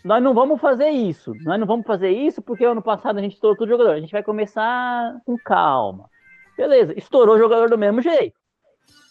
[0.04, 1.32] Nós não vamos fazer isso.
[1.44, 3.92] Nós não vamos fazer isso porque ano passado a gente estourou todo jogador.
[3.92, 6.10] A gente vai começar com calma.
[6.58, 8.36] Beleza, estourou o jogador do mesmo jeito.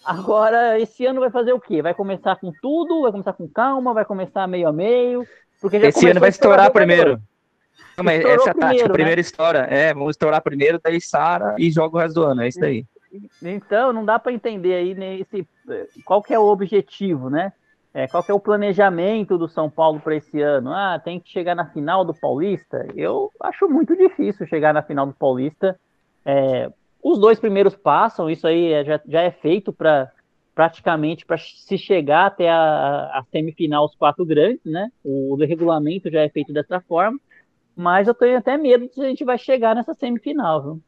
[0.05, 1.81] Agora, esse ano vai fazer o quê?
[1.83, 3.03] Vai começar com tudo?
[3.03, 3.95] Vai começar com calma?
[3.95, 5.27] Vai começar meio a meio?
[5.61, 7.21] Porque Esse ano vai estourar primeiro.
[7.97, 8.67] Não, mas Estourou essa é a tática.
[8.69, 8.93] primeiro, né?
[8.93, 9.59] Primeiro estoura.
[9.71, 12.43] É, vamos estourar primeiro, daí Sara e joga o resto do ano.
[12.43, 12.85] É isso aí.
[13.43, 15.49] Então, não dá para entender aí nesse
[16.05, 17.53] qual que é o objetivo, né?
[17.95, 20.71] É, qual que é o planejamento do São Paulo para esse ano?
[20.71, 22.87] Ah, tem que chegar na final do Paulista.
[22.95, 25.81] Eu acho muito difícil chegar na final do Paulista.
[26.23, 26.71] É,
[27.09, 30.11] os dois primeiros passam, isso aí é- já, já é feito para
[30.55, 34.91] praticamente para se chegar até a, a semifinal os quatro grandes, né?
[35.05, 37.21] O, o regulamento já é feito dessa forma,
[37.77, 40.81] mas eu tenho até medo de a gente vai chegar nessa semifinal, viu?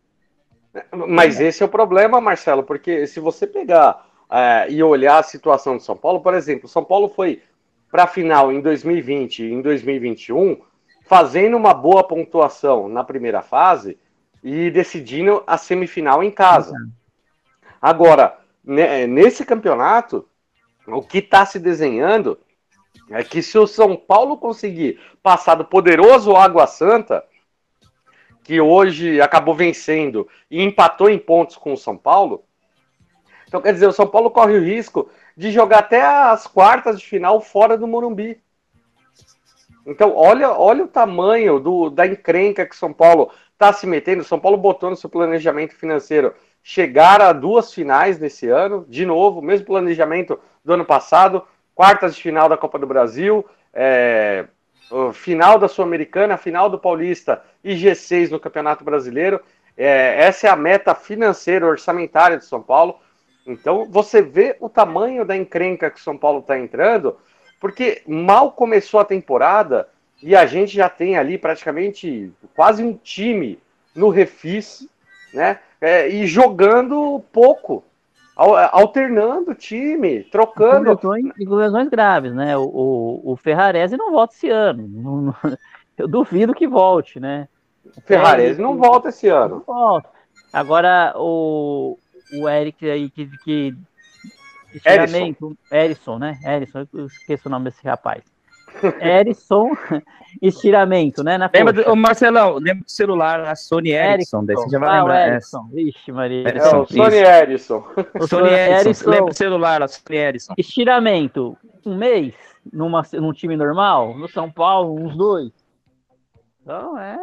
[1.06, 5.76] Mas esse é o problema, Marcelo, porque se você pegar é, e olhar a situação
[5.76, 7.42] do São Paulo, por exemplo, São Paulo foi
[7.90, 10.58] para a final em 2020 e em 2021,
[11.04, 13.98] fazendo uma boa pontuação na primeira fase
[14.42, 16.74] e decidindo a semifinal em casa.
[17.80, 20.28] Agora, ne- nesse campeonato,
[20.86, 22.38] o que está se desenhando
[23.10, 27.24] é que se o São Paulo conseguir passar do poderoso Água Santa,
[28.42, 32.44] que hoje acabou vencendo e empatou em pontos com o São Paulo,
[33.46, 37.06] então quer dizer, o São Paulo corre o risco de jogar até as quartas de
[37.06, 38.40] final fora do Morumbi.
[39.86, 44.22] Então, olha, olha o tamanho do, da encrenca que São Paulo está se metendo.
[44.22, 49.42] São Paulo botou no seu planejamento financeiro chegar a duas finais nesse ano, de novo,
[49.42, 51.42] mesmo planejamento do ano passado,
[51.74, 53.44] quartas de final da Copa do Brasil,
[53.74, 54.46] é,
[55.12, 59.40] final da Sul-Americana, final do Paulista e G6 no Campeonato Brasileiro.
[59.76, 62.96] É, essa é a meta financeira, orçamentária de São Paulo.
[63.44, 67.16] Então, você vê o tamanho da encrenca que São Paulo está entrando,
[67.58, 69.88] porque mal começou a temporada
[70.22, 73.58] e a gente já tem ali praticamente quase um time
[73.94, 74.88] no refis,
[75.32, 75.60] né?
[75.80, 77.84] É, e jogando pouco,
[78.34, 80.90] al- alternando time, trocando.
[80.90, 82.56] lesões, com lesões graves, né?
[82.56, 85.34] O, o, o Ferrarese não volta esse ano.
[85.96, 87.48] Eu duvido que volte, né?
[88.04, 89.56] Ferrarese não volta esse ano.
[89.56, 90.08] Não volta.
[90.52, 91.98] Agora, o,
[92.34, 93.28] o Eric aí que.
[93.44, 93.74] que
[94.74, 96.38] estiramento, Erisson, né?
[96.44, 98.22] Erisson, eu esqueço o nome desse rapaz.
[99.00, 99.70] Erisson,
[100.40, 101.38] estiramento, né?
[101.38, 104.88] Na Lembra do, ô, Marcelão, lembra do celular, a Sony Ericsson, daí você já vai
[104.88, 105.20] Ah, lembrar.
[105.20, 105.68] É, Ericsson.
[105.72, 106.44] Vixe, Maria.
[106.44, 107.16] É Ericsson, o Sony.
[107.16, 107.84] Ericsson.
[108.20, 109.10] O Sony Ericsson, Ericsson.
[109.10, 110.54] lembra do celular, a Sony Ericsson.
[110.56, 112.34] Estiramento, um mês
[112.72, 115.52] numa, num time normal, no São Paulo, uns dois.
[116.62, 117.18] Então é.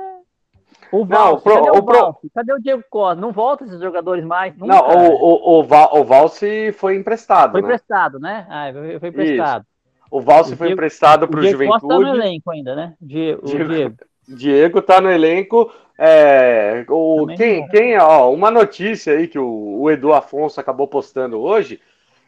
[0.92, 2.32] O Valse, pro, cadê o, o Valse?
[2.34, 3.20] Cadê o Diego Costa?
[3.20, 4.56] Não volta esses jogadores mais?
[4.56, 4.74] Nunca.
[4.74, 7.52] Não, o, o, o, Val, o Valse foi emprestado.
[7.52, 7.68] Foi né?
[7.68, 8.46] emprestado, né?
[8.50, 9.62] Ah, foi emprestado.
[9.64, 9.75] Isso.
[10.10, 11.70] O Valse foi emprestado para o Juventude.
[11.70, 12.94] Costa tá no elenco ainda, né?
[13.02, 13.96] Diego, Diego, Diego.
[14.28, 15.72] Diego tá no elenco.
[15.98, 21.40] É, o, quem, quem, ó, uma notícia aí que o, o, Edu Afonso acabou postando
[21.40, 21.80] hoje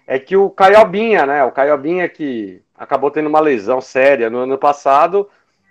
[0.06, 1.44] é que o Caiobinha, né?
[1.44, 5.28] O Caiobinha que acabou tendo uma lesão séria no ano passado,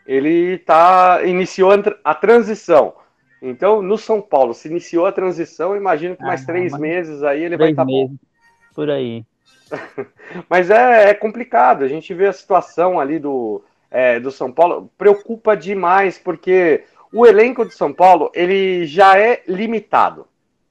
[0.07, 1.71] ele tá, iniciou
[2.05, 2.95] a transição.
[3.41, 7.45] Então, no São Paulo, se iniciou a transição, imagino que mais ah, três meses aí
[7.45, 8.15] ele vai estar tá bom.
[8.75, 9.25] Por aí.
[10.49, 14.91] Mas é, é, complicado, a gente vê a situação ali do, é, do São Paulo,
[14.97, 20.27] preocupa demais, porque o elenco de São Paulo, ele já é limitado.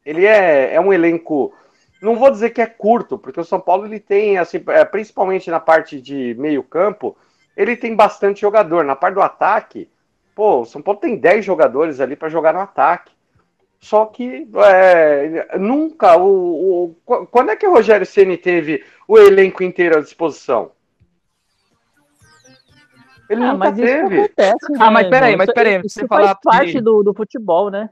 [0.06, 1.54] Ele é, é um elenco,
[2.02, 5.50] não vou dizer que é curto, porque o São Paulo ele tem, assim, é, principalmente
[5.50, 7.18] na parte de meio campo,
[7.58, 8.84] ele tem bastante jogador.
[8.84, 9.90] Na parte do ataque,
[10.36, 13.15] pô, o São Paulo tem 10 jogadores ali para jogar no ataque.
[13.86, 19.62] Só que é, nunca o, o, Quando é que o Rogério Ceni teve o elenco
[19.62, 20.72] inteiro à disposição?
[23.30, 24.22] Ele ah, nunca teve.
[24.22, 24.80] Acontece, né?
[24.80, 25.82] Ah, mas peraí, mas peraí.
[25.86, 26.82] Isso, você faz parte de...
[26.82, 27.88] do, do futebol, né?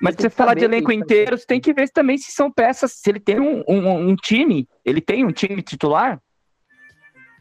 [0.00, 2.92] Mas se você falar de elenco inteiro, você tem que ver também se são peças,
[2.92, 6.22] se ele tem um, um, um time, ele tem um time titular,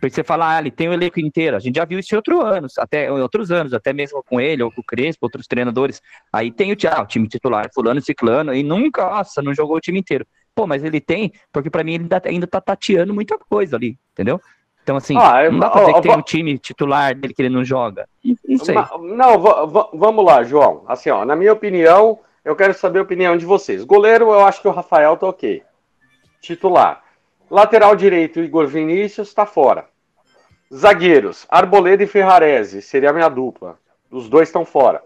[0.02, 1.56] porque você fala, ah, ele tem o elenco inteiro.
[1.56, 4.42] A gente já viu isso em outros anos, até em outros anos, até mesmo com
[4.42, 6.02] ele, ou com o Crespo, outros treinadores.
[6.34, 9.80] Aí tem o, ah, o time titular, fulano ciclano, e nunca, nossa, não jogou o
[9.80, 10.26] time inteiro.
[10.56, 14.42] Pô, mas ele tem, porque para mim ele ainda tá tateando muita coisa ali, entendeu?
[14.82, 17.54] Então, assim, ah, não dá pra dizer que tem um time titular dele que ele
[17.54, 18.10] não joga.
[18.48, 18.76] Não sei.
[19.16, 19.40] Não,
[19.94, 20.84] vamos lá, João.
[20.88, 23.84] Assim, ó, na minha opinião, eu quero saber a opinião de vocês.
[23.84, 25.62] Goleiro, eu acho que o Rafael tá ok.
[26.42, 27.04] Titular.
[27.52, 29.86] Lateral direito, Igor Vinícius, está fora.
[30.74, 33.78] Zagueiros, Arboleda e Ferrarese, seria a minha dupla.
[34.10, 35.04] Os dois estão fora.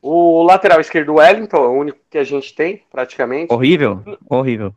[0.00, 3.52] O lateral esquerdo, Wellington, é o único que a gente tem, praticamente.
[3.52, 4.72] Horrível, horrível.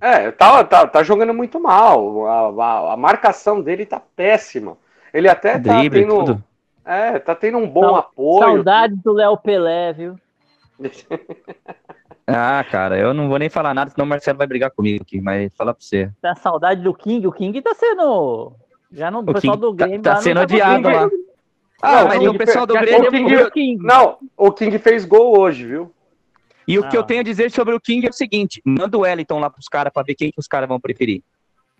[0.00, 2.24] É, tá, tá, tá jogando muito mal.
[2.28, 4.78] A, a, a marcação dele tá péssima.
[5.12, 6.24] Ele até tá Drible, tendo.
[6.24, 6.44] Tudo.
[6.84, 8.44] É, tá tendo um bom apoio.
[8.44, 10.16] Saudade do Léo Pelé, viu?
[12.26, 15.20] Ah, cara, eu não vou nem falar nada, senão o Marcelo vai brigar comigo aqui,
[15.20, 16.10] mas falar pra você.
[16.22, 17.26] Tá saudade do King?
[17.26, 18.52] O King tá sendo.
[18.90, 21.08] Já não, o, o pessoal King do Grêmio tá, tá sendo odiado lá.
[21.82, 23.08] Ah, não, mas o, pessoal do Grêmio.
[23.08, 23.84] O King, King.
[23.84, 25.92] Não, o King fez gol hoje, viu?
[26.66, 29.00] E o que eu tenho a dizer sobre o King é o seguinte: manda o
[29.00, 31.22] Wellington lá pros caras pra ver quem que os caras vão preferir.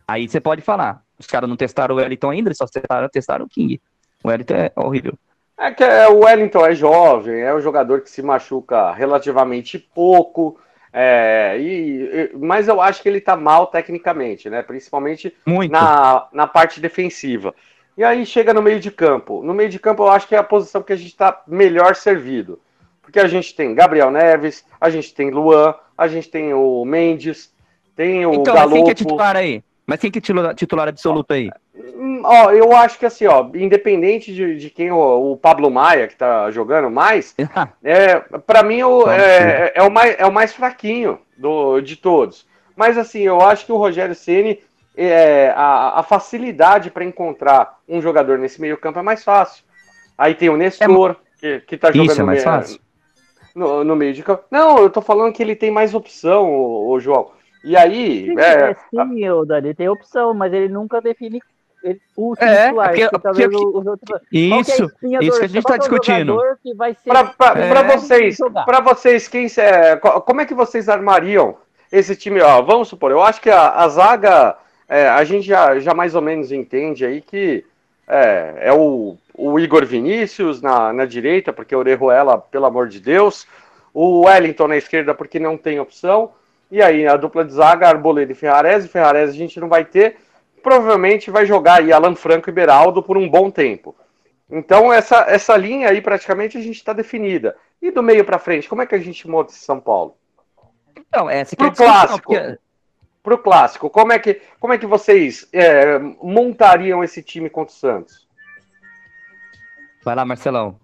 [0.06, 1.02] Aí você pode falar.
[1.18, 3.80] Os caras não testaram o Wellington ainda, eles só testaram, testaram o King.
[4.22, 5.14] O Wellington é horrível.
[5.58, 10.58] É que é, o Wellington é jovem, é um jogador que se machuca relativamente pouco.
[10.92, 14.62] É, e, mas eu acho que ele tá mal tecnicamente, né?
[14.62, 15.34] Principalmente
[15.70, 17.54] na, na parte defensiva.
[17.96, 19.42] E aí chega no meio de campo.
[19.42, 21.94] No meio de campo eu acho que é a posição que a gente está melhor
[21.94, 22.60] servido.
[23.00, 27.52] Porque a gente tem Gabriel Neves, a gente tem Luan, a gente tem o Mendes,
[27.94, 28.74] tem o então, Galopo.
[28.74, 29.62] quem que é titular aí?
[29.86, 31.50] Mas quem que é titular, titular absoluto aí?
[32.24, 36.16] Ó, eu acho que assim, ó, independente de, de quem o, o Pablo Maia, que
[36.16, 37.34] tá jogando mais,
[37.84, 42.46] é, para mim o, é, é, o mais, é o mais fraquinho do, de todos.
[42.74, 44.60] Mas assim, eu acho que o Rogério Ceni
[44.96, 49.64] é, a, a facilidade para encontrar um jogador nesse meio campo é mais fácil.
[50.16, 52.80] Aí tem o Nestor, é, que, que tá jogando Isso, é mais fácil.
[53.54, 54.44] No, no, meio de campo.
[54.50, 57.30] Não, eu tô falando que ele tem mais opção, o João.
[57.64, 58.26] E aí.
[58.26, 61.40] Sim, é, é sim, o Dani tem opção, mas ele nunca define
[62.16, 62.88] o é, titular.
[62.88, 64.20] Porque, porque, os outros...
[64.30, 66.38] Isso, é isso que a gente está discutindo.
[67.06, 71.56] Para é, vocês, para vocês, quem é, como é que vocês armariam
[71.90, 72.40] esse time?
[72.40, 74.56] Ó, vamos supor, eu acho que a, a zaga,
[74.88, 77.64] é, a gente já, já mais ou menos entende aí que
[78.08, 83.00] é, é o, o Igor Vinícius na, na direita, porque o Orejuela, pelo amor de
[83.00, 83.46] Deus,
[83.92, 86.32] o Wellington na esquerda, porque não tem opção.
[86.74, 88.88] E aí, a dupla de zaga, Arboleda e Ferrarese.
[88.88, 90.16] Ferrarese a gente não vai ter.
[90.60, 93.94] Provavelmente vai jogar aí Alan Franco e Beraldo por um bom tempo.
[94.50, 97.56] Então, essa, essa linha aí praticamente a gente está definida.
[97.80, 100.16] E do meio para frente, como é que a gente monta esse São Paulo?
[100.98, 102.34] Então, essa pro clássico.
[102.34, 102.58] Porque...
[103.22, 107.78] Pro clássico, como é que, como é que vocês é, montariam esse time contra o
[107.78, 108.26] Santos?
[110.04, 110.76] Vai lá, Marcelão.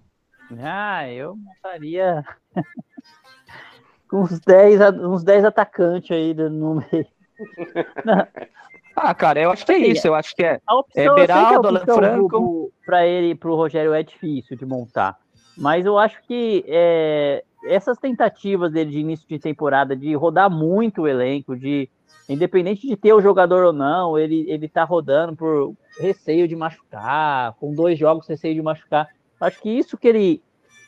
[0.63, 2.25] Ah, eu montaria
[4.13, 7.07] uns 10, uns 10 atacantes aí no meio.
[8.97, 10.07] ah, cara, eu acho que é isso.
[10.07, 12.73] Eu acho que é, a opção, é Beraldo, Alan Franco.
[12.85, 15.19] Para ele, para o Rogério, é difícil de montar.
[15.57, 21.03] Mas eu acho que é, essas tentativas dele de início de temporada de rodar muito
[21.03, 21.89] o elenco, de
[22.29, 27.55] independente de ter o jogador ou não, ele, ele tá rodando por receio de machucar,
[27.55, 29.09] com dois jogos receio de machucar.
[29.41, 30.43] Acho que isso que ele,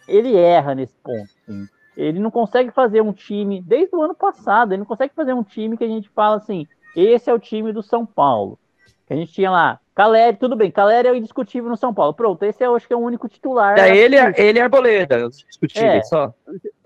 [0.06, 1.28] ele erra nesse ponto.
[1.48, 1.66] Assim.
[1.96, 5.42] Ele não consegue fazer um time, desde o ano passado, ele não consegue fazer um
[5.42, 6.66] time que a gente fala assim,
[6.96, 8.58] esse é o time do São Paulo.
[9.10, 12.14] A gente tinha lá, Caleri, tudo bem, Caleri é o indiscutível no São Paulo.
[12.14, 13.78] Pronto, esse eu acho que é o único titular.
[13.78, 16.32] É, ele, ele é Arboleda, discutível, é, só.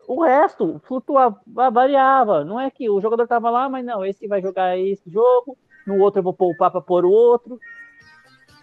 [0.08, 1.40] O resto flutuava,
[1.70, 2.44] variava.
[2.44, 6.00] Não é que o jogador tava lá, mas não, esse vai jogar esse jogo, no
[6.00, 7.60] outro eu vou poupar para pôr o outro.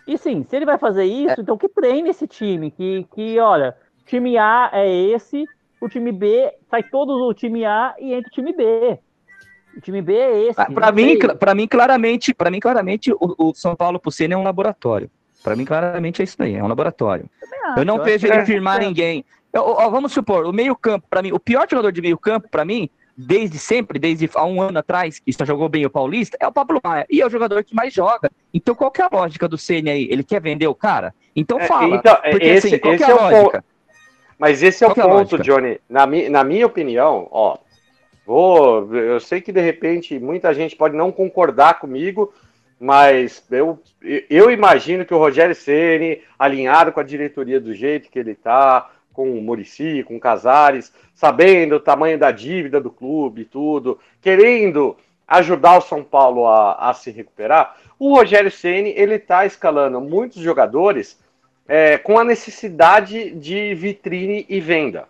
[0.05, 1.41] E sim, se ele vai fazer isso, é.
[1.41, 3.75] então que treine esse time, que, que olha,
[4.05, 5.45] time A é esse,
[5.84, 8.97] o time B sai todos o time A e entra o time B.
[9.75, 10.61] O time B é esse.
[10.61, 14.34] Ah, para mim, para mim claramente, para mim claramente o, o São Paulo pro Senna
[14.34, 15.11] é um laboratório.
[15.43, 17.29] Para mim claramente é isso aí, é um laboratório.
[17.65, 18.45] Acho, eu não vejo ele é.
[18.45, 18.86] firmar é.
[18.86, 19.25] ninguém.
[19.51, 22.89] Eu, eu, vamos supor, o meio-campo para mim, o pior jogador de meio-campo para mim,
[23.17, 26.51] desde sempre, desde há um ano atrás, que só jogou bem o Paulista, é o
[26.51, 27.05] Pablo Maia.
[27.09, 28.31] E é o jogador que mais joga.
[28.53, 30.07] Então, qual que é a lógica do Ceni aí?
[30.09, 31.13] Ele quer vender o cara?
[31.36, 31.95] Então é, fala.
[31.95, 33.65] Então, porque, esse, assim, qual esse é a é lógica?
[34.38, 35.79] Mas esse é o ponto, é Johnny.
[35.89, 37.57] Na, mi, na minha opinião, ó,
[38.25, 42.34] Vou, eu sei que de repente muita gente pode não concordar comigo,
[42.79, 43.79] mas eu,
[44.29, 48.89] eu imagino que o Rogério Ceni, alinhado com a diretoria do jeito que ele está,
[49.11, 53.99] com o Murici, com o Casares, sabendo o tamanho da dívida do clube e tudo,
[54.21, 54.95] querendo
[55.27, 60.41] ajudar o São Paulo a, a se recuperar, o Rogério Ceni ele está escalando muitos
[60.41, 61.19] jogadores
[61.68, 65.07] é, com a necessidade de vitrine e venda.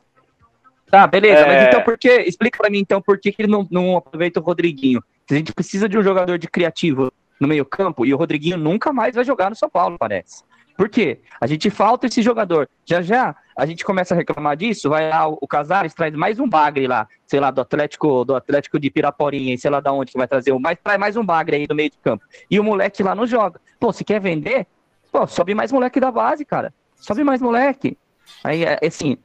[0.89, 1.47] Tá, beleza, é...
[1.47, 2.10] mas então por que.
[2.22, 5.04] Explica pra mim então por que, que ele não, não aproveita o Rodriguinho.
[5.28, 8.93] Se a gente precisa de um jogador de criativo no meio-campo e o Rodriguinho nunca
[8.93, 10.43] mais vai jogar no São Paulo, parece.
[10.78, 11.20] Por quê?
[11.39, 12.68] A gente falta esse jogador.
[12.86, 16.49] Já já a gente começa a reclamar disso, vai lá o, Casares traz mais um
[16.49, 20.18] bagre lá, sei lá, do Atlético, do Atlético de Piraporinha, sei lá da onde que
[20.18, 22.26] vai trazer, mais traz mais um bagre aí do meio de campo.
[22.49, 23.62] E o moleque lá não joga.
[23.80, 24.66] Pô, se quer vender,
[25.14, 26.74] pô, sobe mais moleque da base, cara.
[26.95, 27.97] Sobe mais moleque.
[28.43, 29.18] Aí, é, assim,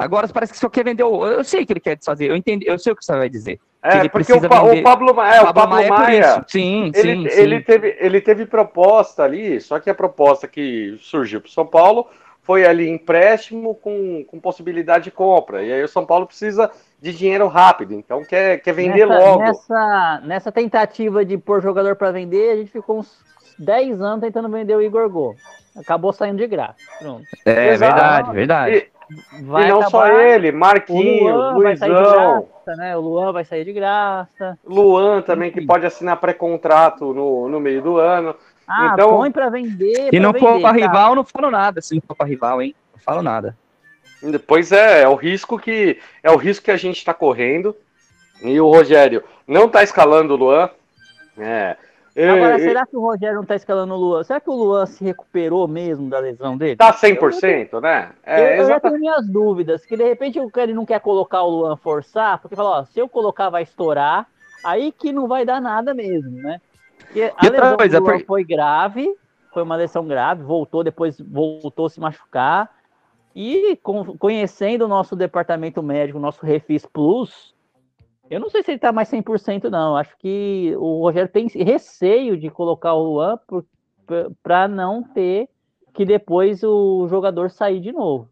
[0.00, 1.26] Agora parece que só quer vender o.
[1.26, 3.60] Eu sei que ele quer desfazer, eu entendi, eu sei o que você vai dizer.
[3.82, 7.38] É, porque o, pa, o, Pablo, é, o Pablo Maia, é Maia sim, ele, sim,
[7.38, 7.64] ele, sim.
[7.64, 12.06] Teve, ele teve proposta ali, só que a proposta que surgiu para o São Paulo
[12.42, 15.62] foi ali empréstimo com, com possibilidade de compra.
[15.62, 19.42] E aí o São Paulo precisa de dinheiro rápido, então quer, quer vender nessa, logo.
[19.42, 23.22] Nessa, nessa tentativa de pôr jogador para vender, a gente ficou uns
[23.60, 25.36] 10 anos tentando vender o Igor Gol.
[25.76, 26.76] Acabou saindo de graça.
[26.98, 27.24] Pronto.
[27.44, 27.94] É Exato.
[27.94, 28.76] verdade, verdade.
[28.76, 29.00] E,
[29.42, 31.88] Vai e não acabar, só ele, Marquinhos, o Luizão.
[31.88, 32.96] Graça, né?
[32.96, 34.56] O Luan vai sair de graça.
[34.64, 35.60] Luan também, Enfim.
[35.60, 38.36] que pode assinar pré-contrato no, no meio do ano.
[38.68, 40.10] Ah, então, põe para vender.
[40.10, 40.86] Se não vender, for para tá?
[40.86, 41.82] rival, não falo nada.
[41.82, 42.74] Se não for para rival, hein?
[42.94, 43.56] Não falo nada.
[44.46, 47.74] Pois é, é o risco que é o risco que a gente está correndo.
[48.42, 50.70] E o Rogério não está escalando o Luan.
[51.36, 51.76] É,
[52.16, 54.24] Agora, será que o Rogério não tá escalando o Luan?
[54.24, 56.76] Será que o Luan se recuperou mesmo da lesão dele?
[56.76, 58.10] Tá 100%, eu, né?
[58.24, 61.42] É, eu, eu já tenho minhas dúvidas, que de repente o cara não quer colocar
[61.42, 64.26] o Luan forçar, porque falou, ó, se eu colocar vai estourar,
[64.64, 66.60] aí que não vai dar nada mesmo, né?
[66.98, 69.14] Porque a lesão coisa, do Luan foi grave,
[69.52, 72.70] foi uma lesão grave, voltou, depois voltou a se machucar,
[73.34, 73.78] e
[74.18, 77.54] conhecendo o nosso departamento médico, o nosso Refis Plus,
[78.30, 79.96] eu não sei se ele tá mais 100% não.
[79.96, 83.38] Acho que o Rogério tem receio de colocar o Luan
[84.40, 85.48] para não ter
[85.92, 88.28] que depois o jogador sair de novo.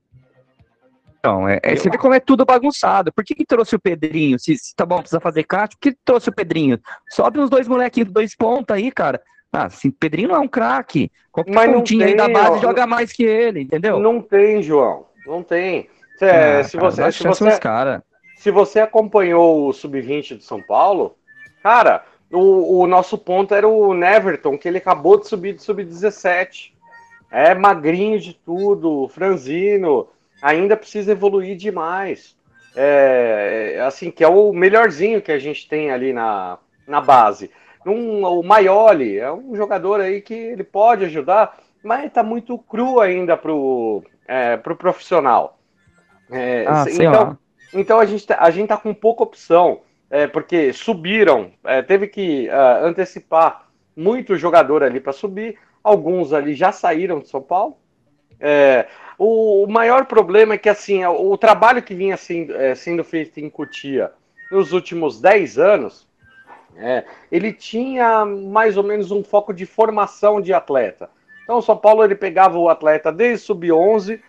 [1.18, 3.12] Então, é, é, você vê como é tudo bagunçado.
[3.12, 4.38] Por que, que trouxe o Pedrinho?
[4.38, 6.78] Se, se tá bom, precisa fazer caixa, por que trouxe o Pedrinho?
[7.10, 9.20] Sobe uns dois molequinhos, dois pontos aí, cara.
[9.52, 11.10] Ah, assim, Pedrinho não é um craque.
[11.32, 13.98] Qualquer Mas pontinho tem, aí da base ó, joga mais que ele, entendeu?
[13.98, 15.06] Não tem, João.
[15.26, 15.88] Não tem.
[16.20, 18.04] É, ah, se, cara, você, se você, cara
[18.38, 21.16] se você acompanhou o Sub-20 do São Paulo,
[21.60, 26.72] cara, o, o, nosso ponto era o Neverton, que ele acabou de subir de Sub-17.
[27.30, 30.08] É magrinho de tudo, franzino,
[30.40, 32.36] ainda precisa evoluir demais.
[32.76, 37.50] É, é, assim, que é o melhorzinho que a gente tem ali na, na base.
[37.84, 43.00] Um, o Maioli é um jogador aí que ele pode ajudar, mas está muito cru
[43.00, 45.58] ainda pro, é, pro profissional.
[46.30, 47.38] É, ah, então,
[47.72, 52.06] então a gente, tá, a gente tá com pouca opção, é, porque subiram, é, teve
[52.06, 57.76] que uh, antecipar muito jogador ali para subir, alguns ali já saíram de São Paulo.
[58.40, 58.86] É,
[59.18, 63.02] o, o, maior problema é que assim, o, o trabalho que vinha sendo, é, sendo
[63.02, 64.12] feito em Cotia
[64.50, 66.06] nos últimos 10 anos,
[66.76, 71.10] é, ele tinha mais ou menos um foco de formação de atleta.
[71.42, 74.20] Então o São Paulo ele pegava o atleta desde sub-11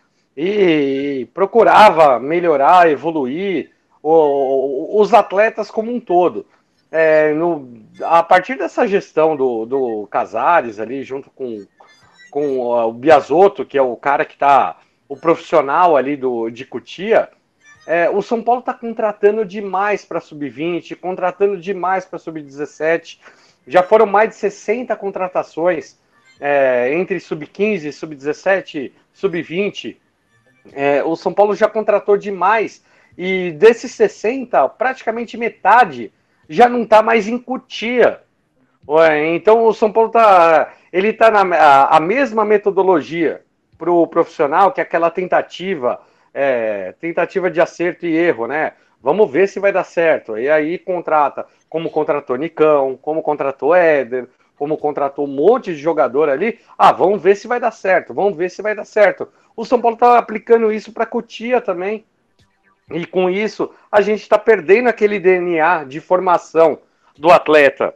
[0.42, 3.72] e procurava melhorar, evoluir
[4.02, 6.46] o, os atletas como um todo.
[6.90, 11.68] É, no, a partir dessa gestão do, do Casares ali, junto com,
[12.32, 14.78] com o Biasotto, que é o cara que está,
[15.10, 17.30] o profissional ali do, de Cutia,
[17.86, 23.20] é, o São Paulo está contratando demais para sub-20, contratando demais para sub-17.
[23.68, 26.00] Já foram mais de 60 contratações
[26.40, 29.98] é, entre sub-15, sub-17, sub-20.
[30.74, 32.84] É, o São Paulo já contratou demais
[33.18, 36.12] e desses 60, praticamente metade
[36.48, 38.22] já não está mais em Cutia.
[39.34, 43.44] Então o São Paulo está ele está na a, a, mesma metodologia
[43.78, 46.02] para o profissional que aquela tentativa,
[46.34, 48.74] é, tentativa de acerto e erro, né?
[49.02, 50.38] Vamos ver se vai dar certo.
[50.38, 54.28] E aí contrata, como contratou Nicão, como contratou Éder,
[54.60, 56.60] como contratou um monte de jogador ali.
[56.78, 59.30] Ah, vamos ver se vai dar certo, vamos ver se vai dar certo.
[59.56, 62.06] O São Paulo está aplicando isso para Cotia também.
[62.92, 66.80] E com isso, a gente está perdendo aquele DNA de formação
[67.18, 67.94] do atleta,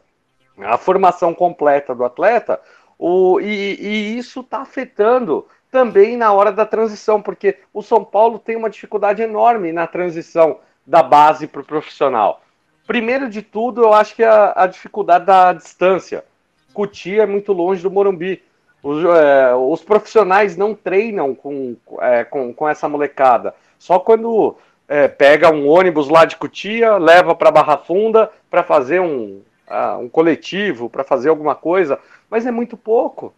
[0.57, 2.61] a formação completa do atleta,
[2.97, 8.39] o, e, e isso está afetando também na hora da transição, porque o São Paulo
[8.39, 12.41] tem uma dificuldade enorme na transição da base para o profissional.
[12.85, 16.23] Primeiro de tudo, eu acho que a, a dificuldade da distância.
[16.73, 18.41] Cutia é muito longe do Morumbi.
[18.81, 23.53] Os, é, os profissionais não treinam com, é, com, com essa molecada.
[23.79, 24.57] Só quando
[24.87, 29.99] é, pega um ônibus lá de Cutia, leva para Barra Funda para fazer um, uh,
[29.99, 31.99] um coletivo, para fazer alguma coisa,
[32.29, 33.33] mas é muito pouco.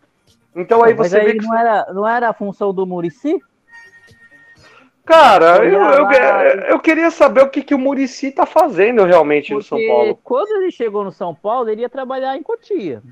[0.55, 1.45] Então aí você aí vê que.
[1.45, 3.39] Não era, não era a função do Murici?
[5.05, 9.55] Cara, eu, eu, eu, queria saber o que, que o Murici tá fazendo realmente Porque
[9.55, 10.19] no São Paulo.
[10.23, 13.03] Quando ele chegou no São Paulo, ele ia trabalhar em Cotia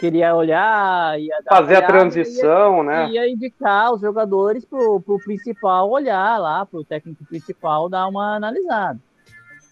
[0.00, 3.10] queria olhar, ia fazer a transição, ia, né?
[3.10, 8.98] Ia indicar os jogadores pro, pro principal olhar lá, pro técnico principal dar uma analisada.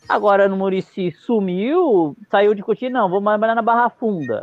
[0.07, 4.43] Agora no Murici sumiu, saiu de Coutinho, não, vou trabalhar na Barra Funda.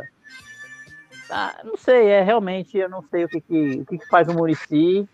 [1.30, 4.28] Ah, não sei, é realmente, eu não sei o que, que, o que, que faz
[4.28, 5.08] o Murici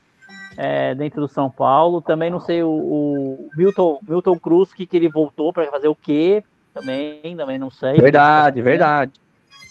[0.56, 2.00] é, dentro do São Paulo.
[2.00, 5.94] Também não sei o, o Milton, Milton Cruz, que, que ele voltou para fazer o
[5.94, 6.42] quê?
[6.72, 7.94] Também, também não sei.
[7.94, 9.12] Verdade, verdade.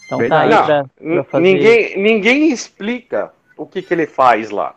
[0.06, 1.42] Então tá aí pra, pra fazer...
[1.42, 4.74] ninguém, ninguém explica o que, que ele faz lá.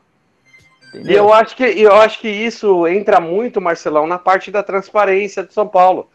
[0.90, 1.12] Entendeu?
[1.12, 5.44] E eu acho, que, eu acho que isso entra muito, Marcelão, na parte da transparência
[5.44, 6.10] de São Paulo.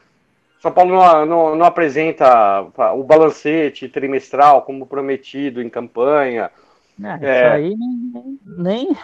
[0.60, 2.60] São Paulo não, não, não apresenta
[2.94, 6.50] o balancete trimestral como prometido em campanha.
[6.98, 7.16] Não, é...
[7.16, 8.96] Isso aí nem, nem,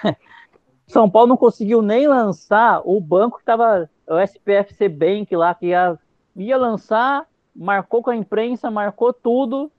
[0.87, 3.91] São Paulo não conseguiu nem lançar o banco que estava.
[4.09, 5.99] O SPFC Bank lá, que ia,
[6.37, 9.71] ia lançar, marcou com a imprensa, marcou tudo,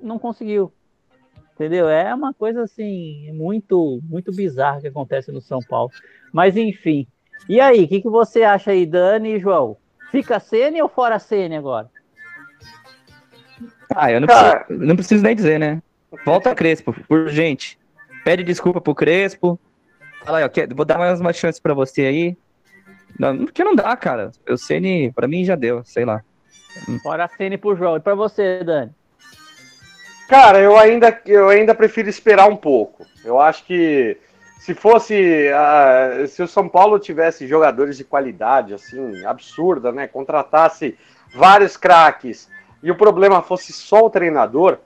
[0.00, 0.72] não conseguiu.
[1.54, 1.88] Entendeu?
[1.88, 5.90] É uma coisa assim, muito, muito bizarra que acontece no São Paulo.
[6.32, 7.06] Mas enfim.
[7.48, 9.76] E aí, o que, que você acha aí, Dani e João?
[10.10, 11.88] Fica Sene ou fora Sene agora?
[13.94, 15.82] Ah, eu não, preciso, não preciso nem dizer, né?
[16.24, 17.78] Volta Crespo, urgente.
[18.24, 19.58] Pede desculpa pro Crespo.
[20.24, 22.36] Fala aí, ó, vou dar mais uma chance para você aí.
[23.18, 24.30] Não, porque não dá, cara.
[24.48, 26.22] O Ceni, para mim já deu, sei lá.
[27.02, 27.96] Fora Ceni pro João.
[27.96, 28.92] E para você, Dani?
[30.28, 33.04] Cara, eu ainda, eu ainda prefiro esperar um pouco.
[33.24, 34.16] Eu acho que
[34.60, 35.50] se fosse.
[35.50, 40.06] Uh, se o São Paulo tivesse jogadores de qualidade, assim, absurda, né?
[40.06, 40.96] Contratasse
[41.34, 42.48] vários craques
[42.82, 44.78] e o problema fosse só o treinador,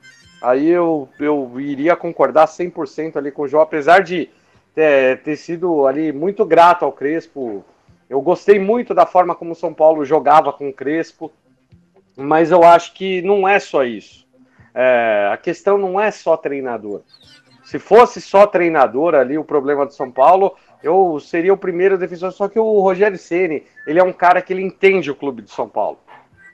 [0.43, 4.31] aí eu, eu iria concordar 100% ali com o João, apesar de
[4.77, 7.65] ter, ter sido ali muito grato ao Crespo.
[8.11, 11.33] Eu gostei muito da forma como o São Paulo jogava com o Crespo,
[12.15, 14.27] mas eu acho que não é só isso.
[14.75, 17.01] É, a questão não é só treinador.
[17.65, 22.31] Se fosse só treinador ali o problema do São Paulo, eu seria o primeiro defensor.
[22.31, 25.51] Só que o Rogério Ceni, ele é um cara que ele entende o clube de
[25.51, 25.99] São Paulo.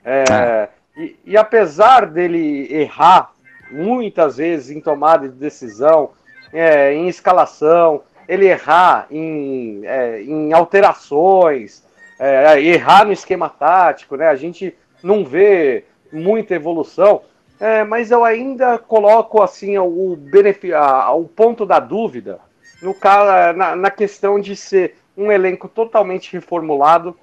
[0.05, 0.69] É, é.
[0.97, 3.33] E, e, apesar dele errar
[3.71, 6.11] muitas vezes em tomada de decisão,
[6.53, 11.85] é, em escalação, ele errar em, é, em alterações,
[12.19, 14.29] é, errar no esquema tático, né?
[14.29, 17.23] A gente não vê muita evolução.
[17.59, 20.77] É, mas eu ainda coloco assim o, benefício,
[21.15, 22.41] o ponto da dúvida
[22.83, 27.17] no cara, na, na, questão de ser um elenco totalmente reformulado.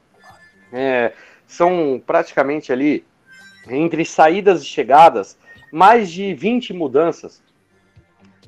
[0.71, 1.11] É,
[1.45, 3.03] são praticamente ali,
[3.67, 5.37] entre saídas e chegadas,
[5.73, 7.41] mais de 20 mudanças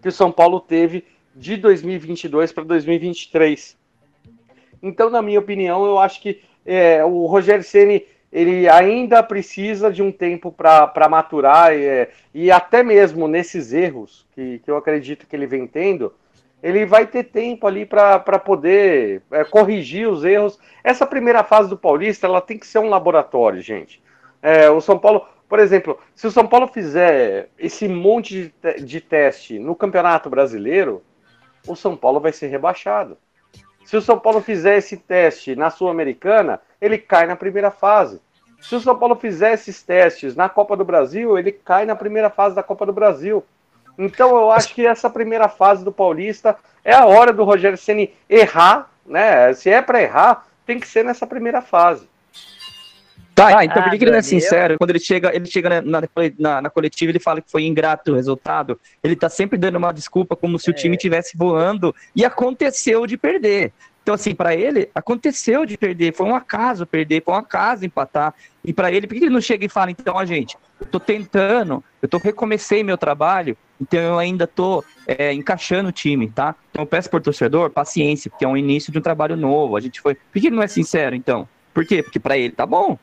[0.01, 1.05] que o São Paulo teve
[1.35, 3.77] de 2022 para 2023.
[4.81, 10.01] Então, na minha opinião, eu acho que é, o Rogério Ceni ele ainda precisa de
[10.01, 15.27] um tempo para maturar e, é, e, até mesmo nesses erros que, que eu acredito
[15.27, 16.13] que ele vem tendo,
[16.63, 20.57] ele vai ter tempo ali para poder é, corrigir os erros.
[20.83, 24.01] Essa primeira fase do Paulista ela tem que ser um laboratório, gente.
[24.41, 29.01] É, o São Paulo, por exemplo, se o São Paulo fizer esse monte de, de
[29.01, 31.03] teste no Campeonato Brasileiro,
[31.67, 33.17] o São Paulo vai ser rebaixado.
[33.85, 38.21] Se o São Paulo fizer esse teste na Sul-Americana, ele cai na primeira fase.
[38.61, 42.29] Se o São Paulo fizer esses testes na Copa do Brasil, ele cai na primeira
[42.29, 43.43] fase da Copa do Brasil.
[43.97, 48.13] Então eu acho que essa primeira fase do Paulista é a hora do Rogério Ceni
[48.29, 49.53] errar, né?
[49.53, 52.07] Se é para errar, tem que ser nessa primeira fase.
[53.33, 54.77] Tá, ah, então por que ele não é sincero?
[54.77, 56.01] Quando ele chega, ele chega na,
[56.37, 58.79] na, na, coletiva, ele fala que foi ingrato o resultado.
[59.01, 60.73] Ele tá sempre dando uma desculpa como se é.
[60.73, 63.71] o time estivesse voando e aconteceu de perder.
[64.03, 68.33] Então, assim, para ele, aconteceu de perder, foi um acaso perder, foi um acaso empatar.
[68.65, 70.99] E para ele, por que ele não chega e fala, então, a gente, eu tô
[70.99, 76.55] tentando, eu tô recomecei meu trabalho, então eu ainda tô é, encaixando o time, tá?
[76.71, 79.75] Então eu peço por torcedor, paciência, porque é um início de um trabalho novo.
[79.75, 80.15] A gente foi.
[80.15, 81.47] Por que ele não é sincero, então?
[81.73, 82.03] Por quê?
[82.03, 82.97] Porque para ele tá bom.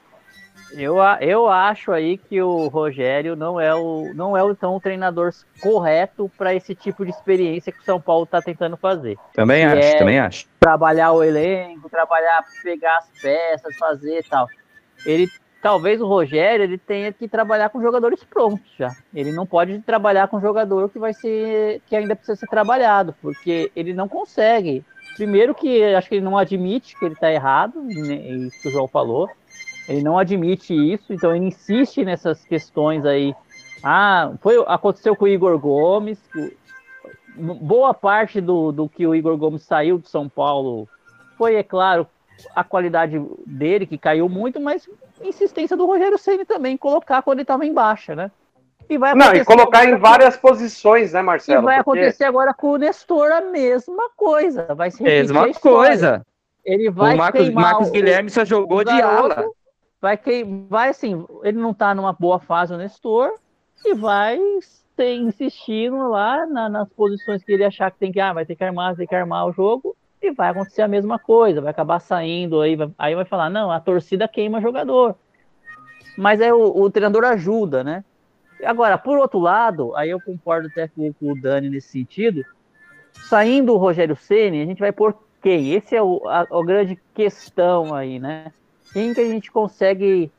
[0.73, 4.81] Eu, eu acho aí que o Rogério não é o não é o, então, o
[4.81, 9.17] treinador correto para esse tipo de experiência que o São Paulo está tentando fazer.
[9.35, 10.47] Também acho, é também acho.
[10.61, 14.47] Trabalhar o elenco, trabalhar, pegar as peças, fazer tal.
[15.07, 15.29] Ele
[15.63, 18.95] talvez o Rogério ele tenha que trabalhar com jogadores prontos já.
[19.15, 23.73] Ele não pode trabalhar com jogador que vai ser que ainda precisa ser trabalhado, porque
[23.75, 24.85] ele não consegue.
[25.17, 28.71] Primeiro que acho que ele não admite que ele está errado, né, isso que o
[28.71, 29.29] João falou.
[29.89, 33.35] Ele não admite isso, então ele insiste nessas questões aí.
[33.83, 36.19] Ah, foi, aconteceu com o Igor Gomes.
[37.37, 40.89] Boa parte do, do que o Igor Gomes saiu do São Paulo
[41.39, 42.07] foi, é claro,
[42.55, 44.89] a qualidade dele, que caiu muito, mas
[45.23, 48.31] insistência do Rogério Ceni também, colocar quando ele estava em baixa, né?
[48.91, 51.63] E vai Não, e colocar em várias posições, né, Marcelo?
[51.63, 52.01] E vai porque...
[52.01, 54.75] acontecer agora com o Nestor a mesma coisa.
[54.75, 56.27] Vai ser mesma coisa.
[56.65, 59.51] Ele vai o Marcos, Marcos Guilherme só jogou de ala
[60.01, 63.33] vai que vai assim, ele não está numa boa fase o Nestor
[63.85, 64.39] e vai
[64.97, 68.57] ter, insistindo lá na, nas posições que ele achar que tem que, ah, vai ter
[68.57, 72.01] que armar, tem que armar o jogo e vai acontecer a mesma coisa, vai acabar
[72.01, 75.17] saindo aí, vai, aí vai falar, não, a torcida queima jogador.
[76.17, 78.05] Mas é o, o treinador ajuda, né?
[78.65, 82.45] Agora, por outro lado, aí eu concordo até com, com o Dani nesse sentido,
[83.13, 85.73] saindo o Rogério Ceni, a gente vai por quem?
[85.73, 88.53] Esse é o, a, a grande questão aí, né?
[88.93, 90.31] Quem que a gente consegue.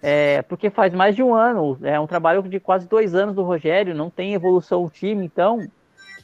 [0.00, 3.42] É, porque faz mais de um ano, é um trabalho de quase dois anos do
[3.42, 5.68] Rogério, não tem evolução o time, então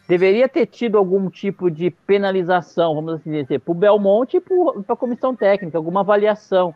[0.07, 4.95] deveria ter tido algum tipo de penalização, vamos assim dizer, para o Belmonte e para
[4.95, 6.73] a comissão técnica, alguma avaliação.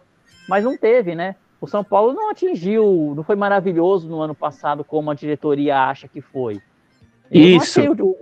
[0.49, 1.37] Mas não teve, né?
[1.61, 6.09] O São Paulo não atingiu, não foi maravilhoso no ano passado como a diretoria acha
[6.09, 6.61] que foi.
[7.31, 7.81] Isso.
[7.81, 8.17] O,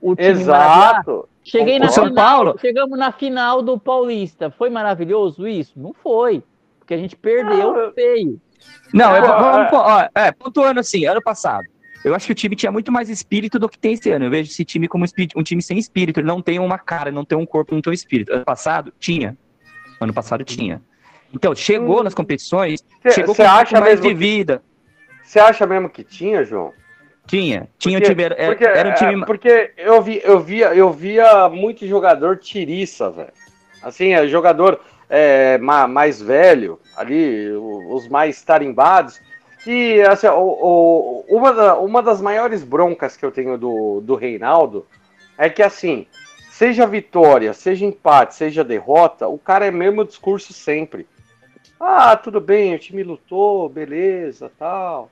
[0.00, 1.28] o, o Exato.
[1.48, 2.58] Cheguei na São final, Paulo.
[2.60, 4.50] Chegamos na final do Paulista.
[4.50, 5.72] Foi maravilhoso isso?
[5.76, 6.42] Não foi.
[6.78, 8.40] Porque a gente perdeu não, feio.
[8.92, 11.64] Não, ah, vamos, ó, é, pontuando assim, ano passado.
[12.04, 14.26] Eu acho que o time tinha muito mais espírito do que tem esse ano.
[14.26, 15.04] Eu vejo esse time como
[15.36, 16.20] um time sem espírito.
[16.20, 18.32] Ele não tem uma cara, não tem um corpo, não tem um espírito.
[18.32, 19.36] Ano passado, tinha.
[20.00, 20.82] Ano passado tinha.
[21.34, 22.02] Então, chegou hum.
[22.04, 24.62] nas competições, cê, chegou com acha mais de vida.
[25.22, 26.72] Você acha mesmo que tinha, João?
[27.28, 29.22] Tinha, tinha porque, um time, era, porque, era um time...
[29.22, 33.32] É, porque eu, vi, eu, via, eu via muito jogador tiriça, velho.
[33.82, 39.20] Assim, é jogador é, mais velho, ali, os mais tarimbados.
[39.66, 44.14] E assim, o, o, uma, da, uma das maiores broncas que eu tenho do, do
[44.14, 44.86] Reinaldo
[45.36, 46.06] é que, assim,
[46.50, 51.06] seja vitória, seja empate, seja derrota, o cara é mesmo discurso sempre.
[51.78, 55.10] Ah, tudo bem, o time lutou, beleza, tal.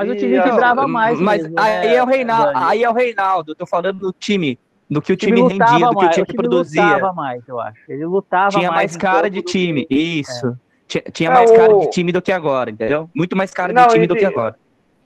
[0.00, 1.20] Mas e o time vibrava mais.
[1.20, 4.58] Mas mesmo, aí, né, é o Reinaldo, aí é o Reinaldo, tô falando do time.
[4.88, 6.82] Do que o time, time rendia, do que o time, o time produzia.
[6.82, 7.80] Ele lutava mais, eu acho.
[7.88, 10.48] Ele lutava Tinha mais, mais cara de time, isso.
[10.48, 10.52] É.
[10.88, 11.54] Tinha, tinha é, mais o...
[11.54, 13.08] cara de time do que agora, entendeu?
[13.14, 14.56] Muito mais cara Não, de time do que agora.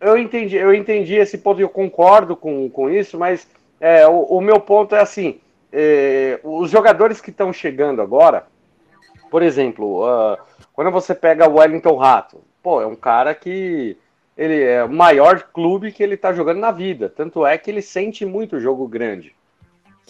[0.01, 3.47] Eu entendi, eu entendi esse ponto, eu concordo com, com isso, mas
[3.79, 5.39] é, o, o meu ponto é assim:
[5.71, 8.47] é, os jogadores que estão chegando agora,
[9.31, 10.39] por exemplo, uh,
[10.73, 13.99] quando você pega o Wellington Rato, pô, é um cara que
[14.37, 17.09] ele é o maior clube que ele está jogando na vida.
[17.09, 19.35] Tanto é que ele sente muito jogo grande.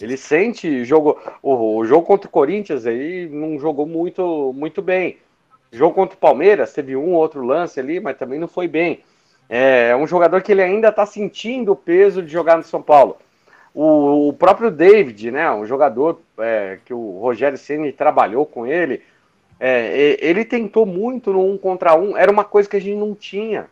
[0.01, 1.17] Ele sente jogo.
[1.41, 5.17] O, o, jogo contra o Corinthians aí não jogou muito, muito bem.
[5.71, 9.01] O jogo contra o Palmeiras teve um outro lance ali, mas também não foi bem.
[9.47, 12.81] É, é um jogador que ele ainda está sentindo o peso de jogar no São
[12.81, 13.17] Paulo.
[13.73, 19.01] O, o próprio David, né, um jogador é, que o Rogério Ceni trabalhou com ele,
[19.59, 22.17] é, ele tentou muito no um contra um.
[22.17, 23.67] Era uma coisa que a gente não tinha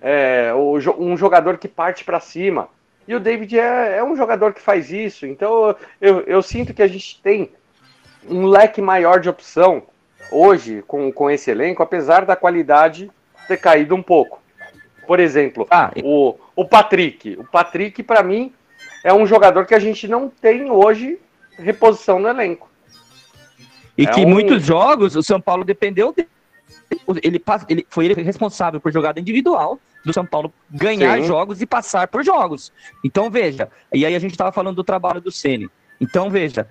[0.00, 0.52] é,
[0.98, 2.68] um jogador que parte para cima.
[3.06, 5.26] E o David é, é, um jogador que faz isso.
[5.26, 7.50] Então eu, eu sinto que a gente tem
[8.28, 9.82] um leque maior de opção
[10.30, 13.10] hoje com, com esse elenco, apesar da qualidade
[13.46, 14.42] ter caído um pouco.
[15.06, 17.36] Por exemplo, ah, o, o Patrick.
[17.38, 18.52] O Patrick, para mim,
[19.02, 21.18] é um jogador que a gente não tem hoje
[21.58, 22.68] reposição no elenco.
[23.96, 26.28] E É que um- muitos jogos o São Paulo dependeu dele.
[27.22, 31.26] Ele, ele foi ele responsável por jogada individual do São Paulo ganhar Sim.
[31.26, 32.72] jogos e passar por jogos.
[33.04, 35.68] Então veja, e aí a gente estava falando do trabalho do Ceni.
[36.00, 36.68] Então veja,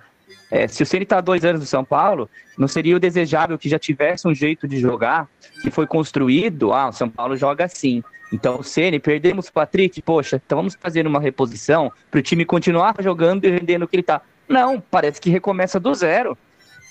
[0.51, 3.69] é, se o Ceni está dois anos no São Paulo, não seria o desejável que
[3.69, 5.27] já tivesse um jeito de jogar
[5.61, 6.73] que foi construído.
[6.73, 8.03] Ah, o São Paulo joga assim.
[8.31, 12.45] Então o Ceni perdemos o Patrick, poxa, então vamos fazer uma reposição para o time
[12.45, 14.21] continuar jogando e rendendo o que ele tá.
[14.47, 16.38] Não, parece que recomeça do zero.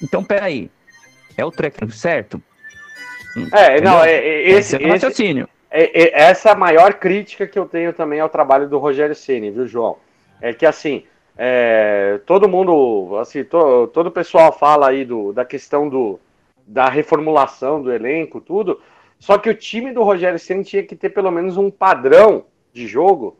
[0.02, 0.70] Então, peraí.
[1.36, 2.42] É o técnico certo?
[3.52, 5.48] É, não, é, é- esse, Esse é o esse- raciocínio.
[5.70, 9.14] é- é- essa é a maior crítica que eu tenho também ao trabalho do Rogério
[9.14, 9.96] Ceni, viu, João?
[10.40, 11.04] É que assim,
[11.36, 16.18] é, todo mundo, assim, to- todo o pessoal fala aí do, da questão do,
[16.66, 18.80] da reformulação do elenco, tudo.
[19.18, 22.86] Só que o time do Rogério Ceni tinha que ter pelo menos um padrão de
[22.86, 23.36] jogo.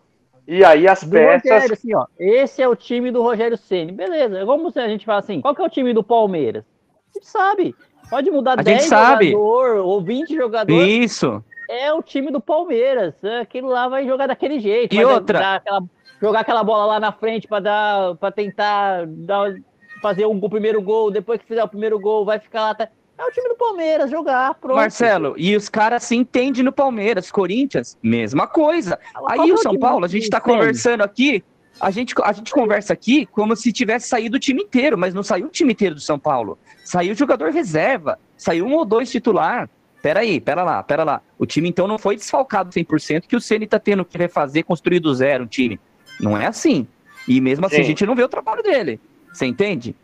[0.48, 1.50] E aí as Do peças.
[1.50, 2.06] Rogério, assim, ó.
[2.18, 3.92] Esse é o time do Rogério Ceni.
[3.92, 4.46] Beleza.
[4.46, 6.64] Como se a gente fala assim, qual que é o time do Palmeiras?
[7.10, 7.74] A gente sabe.
[8.08, 9.30] Pode mudar A 10 gente sabe.
[9.32, 10.88] jogador ou 20 jogadores.
[10.88, 11.42] Isso.
[11.68, 13.14] É o time do Palmeiras.
[13.22, 14.94] É, Aquilo lá vai jogar daquele jeito.
[14.94, 15.56] E outra?
[15.56, 15.82] aquela-
[16.20, 19.52] jogar aquela bola lá na frente para dar, para tentar dar,
[20.00, 21.10] fazer um, o primeiro gol.
[21.10, 22.74] Depois que fizer o primeiro gol, vai ficar lá.
[22.74, 22.88] tá-
[23.18, 24.54] É o time do Palmeiras jogar.
[24.54, 24.76] Pronto.
[24.76, 27.30] Marcelo, e os caras se entendem no Palmeiras.
[27.32, 28.98] Corinthians, mesma coisa.
[29.28, 31.42] Aí o São Paulo, a gente tá conversando aqui.
[31.80, 35.22] A gente, a gente conversa aqui como se tivesse saído o time inteiro, mas não
[35.22, 36.58] saiu o time inteiro do São Paulo.
[36.84, 38.18] Saiu o jogador reserva.
[38.36, 39.68] Saiu um ou dois titular.
[40.02, 41.20] Peraí, pera lá, pera lá.
[41.38, 45.00] O time então não foi desfalcado 100% que o Ceni tá tendo que refazer, construir
[45.00, 45.80] do zero o time.
[46.20, 46.86] Não é assim.
[47.26, 47.82] E mesmo assim Sim.
[47.82, 49.00] a gente não vê o trabalho dele.
[49.32, 49.94] Você entende?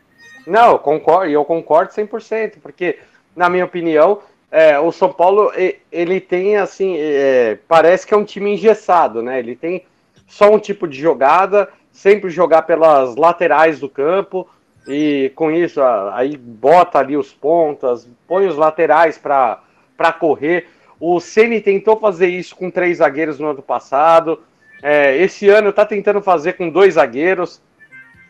[0.46, 2.98] Não, eu concordo, eu concordo 100%, porque,
[3.34, 4.18] na minha opinião,
[4.50, 5.52] é, o São Paulo,
[5.90, 9.38] ele tem, assim, é, parece que é um time engessado, né?
[9.38, 9.84] Ele tem
[10.32, 14.48] só um tipo de jogada, sempre jogar pelas laterais do campo,
[14.88, 15.78] e com isso,
[16.14, 20.68] aí bota ali os pontas, põe os laterais para correr.
[20.98, 24.40] O Ceni tentou fazer isso com três zagueiros no ano passado,
[24.82, 27.60] é, esse ano está tentando fazer com dois zagueiros,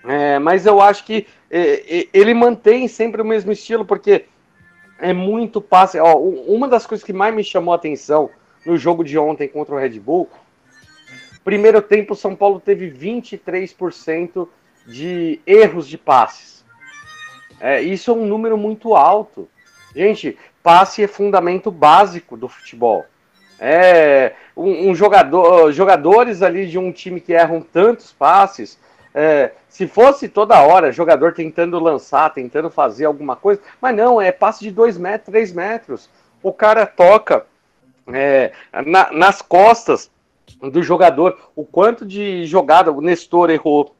[0.05, 4.25] é, mas eu acho que é, é, ele mantém sempre o mesmo estilo, porque
[4.99, 6.01] é muito passe.
[6.01, 8.29] Ó, uma das coisas que mais me chamou a atenção
[8.67, 10.29] no jogo de ontem contra o Red Bull,
[11.45, 14.49] primeiro tempo São Paulo teve 23%
[14.87, 16.65] de erros de passes.
[17.61, 19.49] É, isso é um número muito alto.
[19.95, 23.05] Gente, passe é fundamento básico do futebol.
[23.61, 28.79] É, um, um jogador, jogadores ali de um time que erram tantos passes,
[29.15, 34.33] é, se fosse toda hora jogador tentando lançar, tentando fazer alguma coisa, mas não, é
[34.33, 36.11] passe de 2 metros, 3 metros.
[36.43, 37.47] O cara toca
[38.13, 38.51] é,
[38.85, 40.11] na- nas costas
[40.71, 43.95] do jogador, o quanto de jogada o Nestor errou,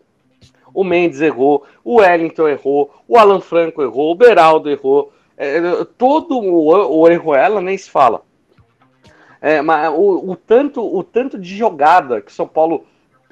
[0.73, 5.61] o Mendes errou, o Wellington errou, o Alan Franco errou, o Beraldo errou, é,
[5.99, 8.23] todo o, o erro ela nem se fala.
[9.41, 12.85] É, mas o, o tanto, o tanto de jogada que São Paulo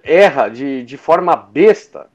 [0.02, 2.08] erra de, de forma besta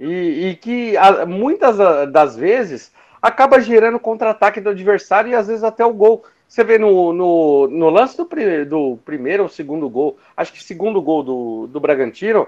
[0.00, 1.76] e, e que a- muitas
[2.10, 2.90] das vezes
[3.20, 6.24] acaba gerando contra-ataque do adversário e às vezes até o gol.
[6.48, 8.28] Você vê no, no, no lance do,
[8.68, 12.46] do primeiro ou segundo gol, acho que segundo gol do, do Bragantino,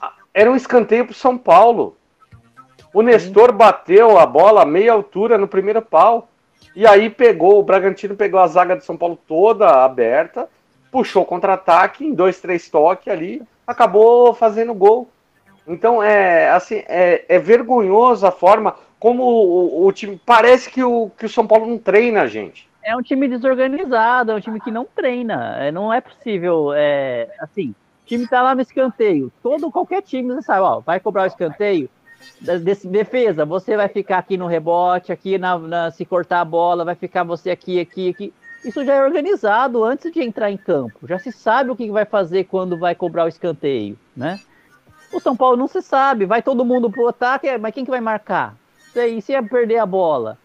[0.00, 1.96] a- era um escanteio para São Paulo.
[2.92, 6.28] O Nestor bateu a bola a meia altura no primeiro pau.
[6.74, 10.48] E aí pegou, o Bragantino pegou a zaga de São Paulo toda aberta,
[10.90, 15.08] puxou contra-ataque, em dois, três toques ali, acabou fazendo gol.
[15.66, 20.20] Então é assim, é, é vergonhoso a forma como o, o time.
[20.24, 22.69] Parece que o, que o São Paulo não treina, gente.
[22.82, 25.56] É um time desorganizado, é um time que não treina.
[25.58, 29.30] É, não é possível, é, assim, o time tá lá no escanteio.
[29.42, 31.88] Todo, qualquer time, você sabe, ó, vai cobrar o escanteio.
[32.62, 36.84] desse- defesa, você vai ficar aqui no rebote, aqui na, na- se cortar a bola,
[36.84, 38.34] vai ficar você aqui, aqui, aqui.
[38.62, 41.06] Isso já é organizado antes de entrar em campo.
[41.08, 44.38] Já se sabe o que vai fazer quando vai cobrar o escanteio, né?
[45.12, 48.00] O São Paulo não se sabe, vai todo mundo pro ataque, mas quem que vai
[48.00, 48.54] marcar?
[48.94, 50.36] E se é perder a bola?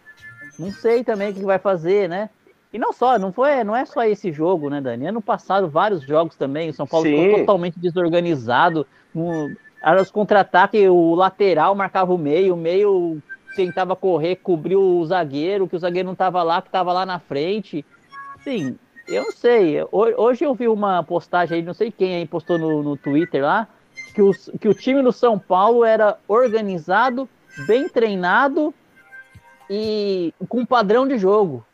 [0.58, 2.30] Não sei também o que vai fazer, né?
[2.72, 5.06] E não só, não foi, não é só esse jogo, né, Dani?
[5.06, 7.22] Ano passado, vários jogos também, o São Paulo Sim.
[7.24, 8.86] ficou totalmente desorganizado.
[9.14, 13.18] Um, era os contra-ataques, o lateral marcava o meio, o meio
[13.54, 17.18] tentava correr, cobriu o zagueiro, que o zagueiro não estava lá, que estava lá na
[17.18, 17.84] frente.
[18.42, 18.76] Sim,
[19.08, 19.82] eu não sei.
[19.82, 23.42] Ho- Hoje eu vi uma postagem aí, não sei quem aí postou no, no Twitter
[23.42, 23.68] lá,
[24.14, 27.28] que, os, que o time do São Paulo era organizado,
[27.66, 28.74] bem treinado
[29.70, 31.64] e com padrão de jogo.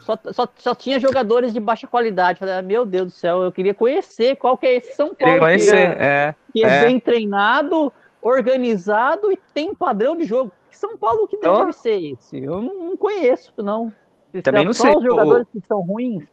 [0.00, 2.38] Só, só, só tinha jogadores de baixa qualidade.
[2.38, 5.16] Falei, ah, meu Deus do céu, eu queria conhecer qual que é esse São Paulo.
[5.18, 6.34] Queria que- conhecer, é.
[6.52, 6.84] que é, É.
[6.86, 10.50] bem treinado, organizado e tem padrão de jogo.
[10.70, 12.42] São Paulo que deve ser esse?
[12.42, 13.92] Eu não, não conheço, não.
[14.32, 14.96] Se Também são não só sei.
[14.96, 16.24] os jogadores que são ruins.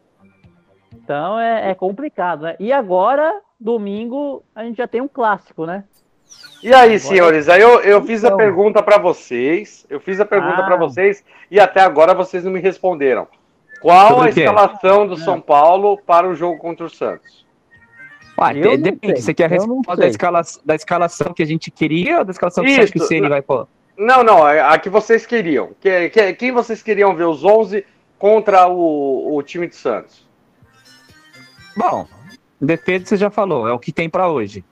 [0.94, 2.56] Então é, é complicado, né?
[2.60, 5.84] E agora, domingo, a gente já tem um clássico, né?
[6.64, 8.38] E aí, senhores, aí eu, eu fiz a Então.
[8.38, 10.66] pergunta para vocês, eu fiz a pergunta Ah.
[10.66, 13.28] para vocês e até agora vocês não me responderam.
[13.80, 17.46] Qual a escalação do São Paulo para o jogo contra o Santos?
[18.40, 19.22] Ué, Eu depende.
[19.22, 22.64] Você quer a resposta da, escala, da escalação que a gente queria ou da escalação
[22.64, 23.08] que você acha que o Isso.
[23.08, 23.68] Ceni vai pôr?
[23.98, 25.72] Não, não, a a que vocês queriam.
[25.80, 27.86] Que, que- quem vocês queriam ver os 11
[28.20, 30.28] contra o, o time de Santos?
[31.76, 32.08] Bom,
[32.60, 34.64] defesa você já falou, é o que tem pra hoje.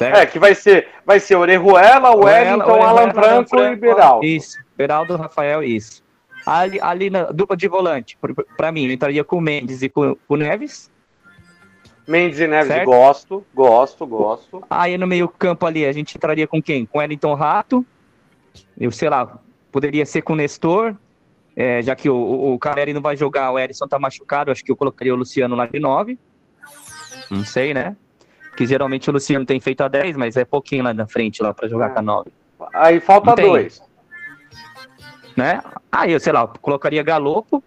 [0.00, 0.16] Certo?
[0.16, 4.24] É, que vai ser, vai ser Orejuela, Wellington, Orejuela, Alan Franco e Beraldo.
[4.24, 6.02] Isso, Beraldo, Rafael, isso.
[6.46, 8.16] Ali, ali na dupla de volante,
[8.56, 10.90] pra mim, eu entraria com o Mendes e com, com o Neves.
[12.08, 12.86] Mendes e Neves, Certo.
[12.86, 14.64] gosto, gosto, gosto.
[14.70, 16.86] Aí no meio campo ali, a gente entraria com quem?
[16.86, 17.84] Com Wellington Rato.
[18.78, 19.38] Eu sei lá,
[19.70, 20.94] poderia ser com o Nestor.
[21.54, 24.64] é, já que o, o, o Caleri não vai jogar, o Erisson tá machucado, acho
[24.64, 26.18] que eu colocaria o Luciano lá de 9.
[27.30, 27.94] Não sei, né?
[28.60, 31.54] Que geralmente o Luciano tem feito a 10, mas é pouquinho lá na frente lá
[31.54, 31.88] para jogar É.
[31.94, 32.30] com a 9.
[32.74, 33.82] Aí falta dois.
[35.34, 35.62] né?
[35.90, 37.64] Aí eu sei lá, eu colocaria Galopo.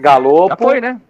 [0.00, 0.48] Galopo.
[0.48, 1.00] Já foi, né?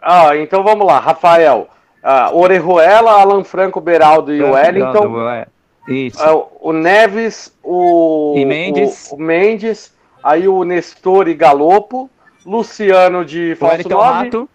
[0.00, 1.68] Ah, então vamos lá, Rafael.
[2.02, 5.28] Ah, Orejuela, Alan Franco, Beraldo e Wellington.
[5.28, 5.46] É.
[5.88, 6.22] Isso.
[6.22, 9.10] Ah, o Neves, o, E Mendes.
[9.12, 9.94] o, o Mendes,
[10.24, 12.08] aí o Nestor e Galopo,
[12.46, 14.48] Luciano de falso Wellington 9 Rato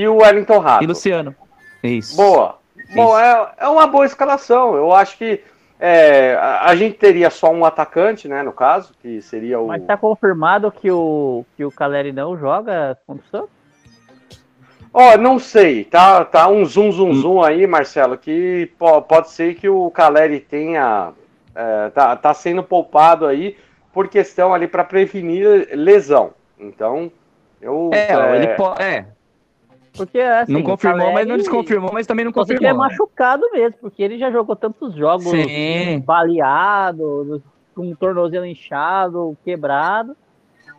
[0.00, 0.84] e o Wellington Rato.
[0.84, 1.34] e Luciano.
[1.82, 2.16] Isso.
[2.16, 2.58] Boa.
[2.94, 4.74] Bom, é, é uma boa escalação.
[4.74, 5.42] Eu acho que
[5.80, 9.66] é, a, a gente teria só um atacante, né, no caso, que seria o...
[9.68, 13.50] Mas tá confirmado que o, que o Caleri não joga contra o Santos?
[14.92, 19.54] Ó, não sei, tá, tá um zoom, zoom, zoom aí, Marcelo, que po- pode ser
[19.54, 21.12] que o Caleri tenha,
[21.54, 23.56] é, tá, tá sendo poupado aí
[23.92, 26.30] por questão ali para prevenir lesão.
[26.58, 27.10] Então,
[27.60, 27.90] eu...
[27.92, 29.06] É, é, ele po- é,
[29.96, 32.78] Porque assim, não confirmou, mas não Caleri- desconfirmou, mas também não que ele é confirmou.
[32.78, 36.02] machucado mesmo, porque ele já jogou tantos jogos Sim.
[36.04, 37.42] baleado,
[37.74, 40.16] com o tornozelo inchado, quebrado.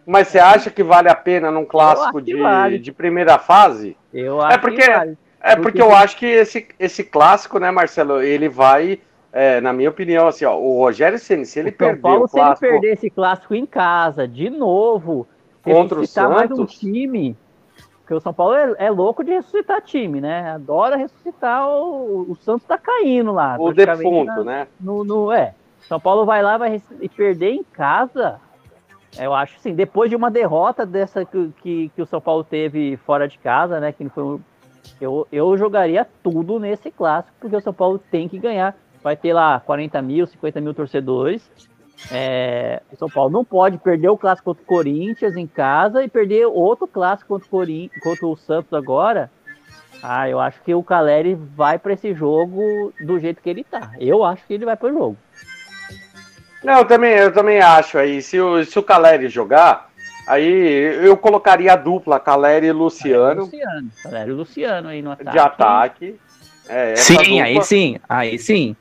[0.06, 2.78] Mas você acha que vale a pena num clássico de, vale.
[2.78, 3.98] de primeira fase?
[4.14, 5.18] Eu acho porque- que vale.
[5.48, 9.00] É porque eu acho que esse, esse clássico, né, Marcelo, ele vai,
[9.32, 12.36] é, na minha opinião, assim, ó, o Rogério Ceni, se ele perder Paulo, o se
[12.36, 15.28] ele clássico perder esse clássico em casa, de novo,
[15.64, 16.80] Contra o ressuscitar mais um Santos?
[16.80, 17.38] time,
[18.06, 20.52] porque o São Paulo é, é louco de ressuscitar time, né?
[20.52, 23.56] Adora ressuscitar o, o Santos tá caindo lá.
[23.60, 24.68] o defunto, na- né?
[24.80, 25.56] no, no- é.
[25.82, 28.40] São Paulo vai lá vai e perder em casa.
[29.18, 32.96] Eu acho assim, depois de uma derrota dessa que, que, que o São Paulo teve
[33.08, 33.92] fora de casa, né?
[33.92, 34.40] Que não foi um-
[35.02, 38.76] eu, eu jogaria tudo nesse clássico, porque o São Paulo tem que ganhar.
[39.02, 41.50] Vai ter lá 40 mil, 50 mil torcedores.
[42.12, 46.08] É, o São Paulo não pode perder o clássico contra o Corinthians em casa e
[46.10, 49.32] perder outro clássico contra o, Corin- contra o Santos agora.
[50.04, 53.92] Ah, eu acho que o Caleri vai para esse jogo do jeito que ele tá.
[54.00, 55.18] Eu acho que ele vai para o jogo.
[56.64, 59.90] Não, eu também, eu também acho aí, se o, se o Caleri jogar,
[60.28, 60.48] aí
[61.04, 63.90] eu colocaria a dupla Caleri e Luciano Luciano.
[64.04, 65.32] Caleri e Luciano aí no ataque.
[65.32, 66.20] de ataque.
[66.68, 67.44] É, essa Sim, dupla.
[67.44, 68.76] aí sim, aí sim.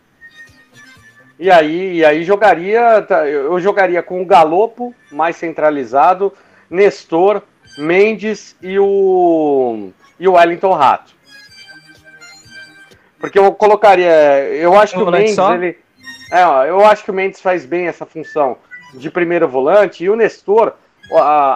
[1.45, 6.32] E aí, e aí jogaria, tá, eu jogaria com o Galopo mais centralizado,
[6.70, 7.42] Nestor,
[7.76, 11.12] Mendes e o e o Wellington Rato.
[13.20, 14.11] Porque eu colocaria,
[14.55, 15.55] eu acho que o Mendes só?
[15.55, 15.76] ele
[16.32, 18.57] é, eu acho que o Mendes faz bem essa função
[18.95, 20.72] de primeiro volante e o Nestor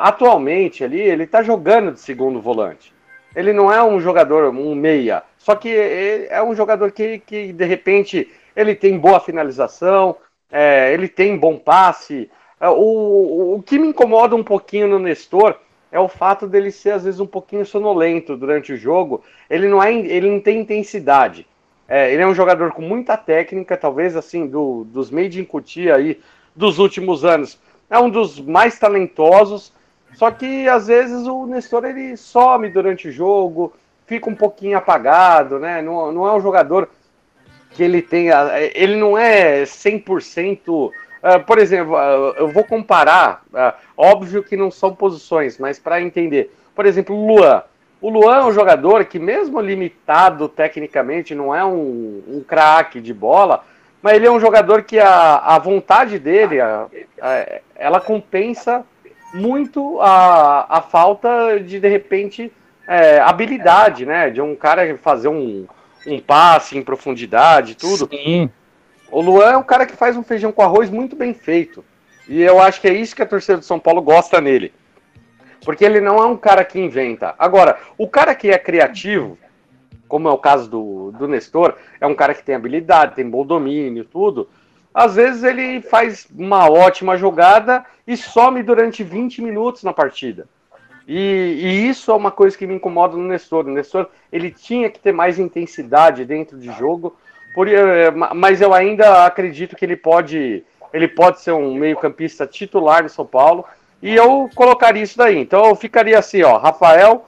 [0.03, 2.93] atualmente ali, ele tá jogando de segundo volante.
[3.35, 7.55] Ele não é um jogador, um meia, só que ele é um jogador que, que
[7.55, 10.17] de repente ele tem boa finalização,
[10.51, 12.29] é, ele tem bom passe.
[12.61, 15.55] É, o, o que me incomoda um pouquinho no Nestor
[15.93, 19.23] é o fato dele ser às vezes um pouquinho sonolento durante o jogo.
[19.49, 21.47] Ele não é, ele não tem intensidade.
[21.87, 25.95] É, ele é um jogador com muita técnica, talvez assim do, dos made in Cutia
[25.95, 26.21] aí
[26.55, 27.61] dos últimos anos.
[27.89, 29.73] É um dos mais talentosos.
[30.15, 33.73] Só que às vezes o Nestor ele some durante o jogo,
[34.05, 35.81] fica um pouquinho apagado, né?
[35.81, 36.89] Não, não é um jogador
[37.79, 38.49] que ele tenha.
[38.75, 40.91] Ele não é 100%.
[41.23, 46.03] ah, por exemplo, ah, eu vou comparar, ah, óbvio que não são posições, mas para
[46.03, 46.53] entender.
[46.75, 47.63] Por exemplo, o Luan.
[48.01, 53.13] O Luan é um jogador que, mesmo limitado tecnicamente, não é um, um craque de
[53.15, 53.65] bola,
[54.03, 56.87] mas ele é um jogador que a, a vontade dele, a-
[57.21, 58.85] a- ela compensa
[59.35, 62.53] muito a, a falta de, de repente,
[62.89, 64.31] é, habilidade, né?
[64.31, 65.67] De um cara fazer um,
[66.15, 68.09] um passe em profundidade, tudo.
[68.11, 68.51] Sim.
[69.11, 71.85] O Luan é um cara que faz um feijão com arroz muito bem feito.
[72.29, 74.73] E eu acho que é isso que a torcida do São Paulo gosta nele.
[75.65, 77.35] Porque ele não é um cara que inventa.
[77.39, 79.39] Agora, o cara que é criativo,
[80.07, 83.45] como é o caso do, do Nestor, é um cara que tem habilidade, tem bom
[83.45, 84.49] domínio, tudo.
[84.93, 90.49] Às vezes ele faz uma ótima jogada e some durante 20 minutos na partida.
[91.09, 93.65] E, e, isso é uma coisa que me incomoda no Nestor.
[93.65, 97.17] O Nestor ele tinha que ter mais intensidade dentro de jogo,
[97.55, 103.03] por, eh, mas eu ainda acredito que ele pode, ele pode ser um meio-campista titular
[103.03, 103.65] no São Paulo.
[104.03, 105.39] E eu colocaria isso daí.
[105.39, 107.27] Então eu ficaria assim, ó, Rafael,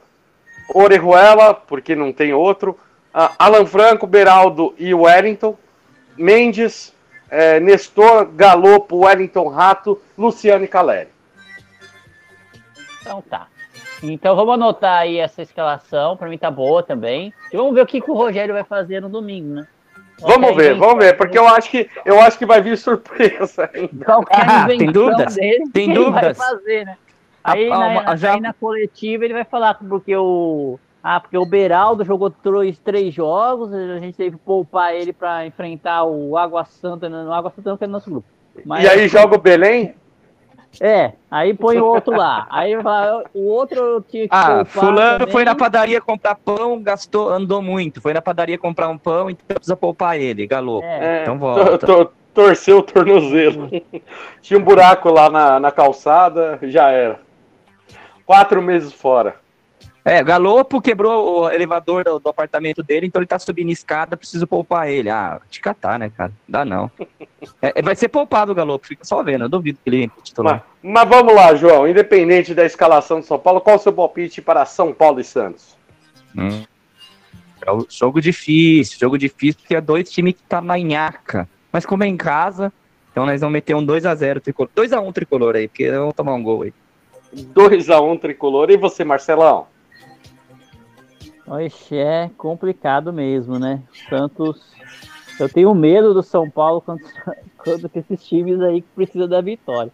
[0.74, 2.78] Orejuela, porque não tem outro,
[3.14, 5.56] Alan Franco, Beraldo e Wellington,
[6.18, 6.94] Mendes,
[7.30, 11.08] eh, Nestor, Galopo, Wellington Rato, Luciano e Caleri.
[13.00, 13.48] Então tá.
[14.02, 17.32] Então vamos anotar aí essa escalação, para mim tá boa também.
[17.52, 19.66] E vamos ver o que, que o Rogério vai fazer no domingo, né?
[20.20, 23.68] Vamos ver, vamos ver, porque eu acho que eu acho que vai vir surpresa.
[24.04, 25.34] Qualquer Ah, tem dúvidas?
[25.34, 26.36] Dele, Tem ele dúvidas?
[26.36, 26.96] Vai fazer, né?
[27.42, 31.38] Aí, Ah, na, uma- já- aí na coletiva ele vai falar porque o ah, porque
[31.38, 36.36] o Beraldo jogou três, três jogos, a gente teve que poupar ele para enfrentar o
[36.36, 38.26] Água Santa, no Água Santa não que é do nosso grupo.
[38.66, 39.94] Mas- E aí joga o Belém?
[40.80, 42.46] É, aí põe o outro lá.
[42.50, 45.32] Aí o outro eu tinha que Ah, fulano também.
[45.32, 48.00] foi na padaria comprar pão, gastou, andou muito.
[48.00, 50.80] Foi na padaria comprar um pão, então precisa poupar ele, galô.
[50.82, 51.78] É, É, Então to- volta.
[51.86, 53.68] to- torceu o tornozelo.
[54.40, 57.18] Tinha um buraco lá na, na calçada, já era.
[58.24, 59.34] Quatro meses fora.
[60.04, 64.46] É, Galopo quebrou o elevador do, do apartamento dele, então ele tá subindo escada, preciso
[64.46, 65.10] poupar ele.
[65.10, 66.32] Ah, te catar, né, cara?
[66.48, 66.90] Dá não.
[67.60, 69.44] É, é, vai ser poupado o Galopo, fica só vendo.
[69.44, 70.64] Eu duvido que ele entre titular.
[70.82, 71.86] Mas, mas vamos lá, João.
[71.86, 75.76] Independente da escalação de São Paulo, qual o seu palpite para São Paulo e Santos?
[76.36, 76.64] Hum.
[77.66, 81.48] É um jogo difícil, jogo difícil, porque é dois times que tá na nhaca.
[81.70, 82.72] Mas como é em casa,
[83.12, 84.70] então nós vamos meter um 2x0 tricolor.
[84.74, 86.72] 2x1 tricolor aí, porque vamos tomar um gol aí.
[87.34, 88.70] 2x1 tricolor.
[88.70, 89.66] E você, Marcelão?
[91.50, 93.82] Oxe, é complicado mesmo, né?
[94.08, 94.72] Santos.
[95.38, 97.00] Eu tenho medo do São Paulo quando,
[97.58, 99.90] quando com esses times aí que precisam da vitória.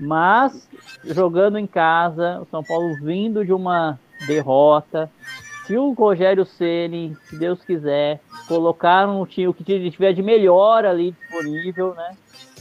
[0.00, 0.66] Mas,
[1.04, 5.10] jogando em casa, o São Paulo vindo de uma derrota.
[5.66, 10.86] Se o Rogério Ceni, se Deus quiser, colocar um time, o que tiver de melhor
[10.86, 12.16] ali disponível, né?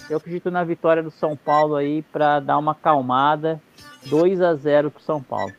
[0.10, 3.62] Eu acredito na vitória do São Paulo aí para dar uma acalmada.
[4.08, 5.54] 2 a 0 pro São Paulo.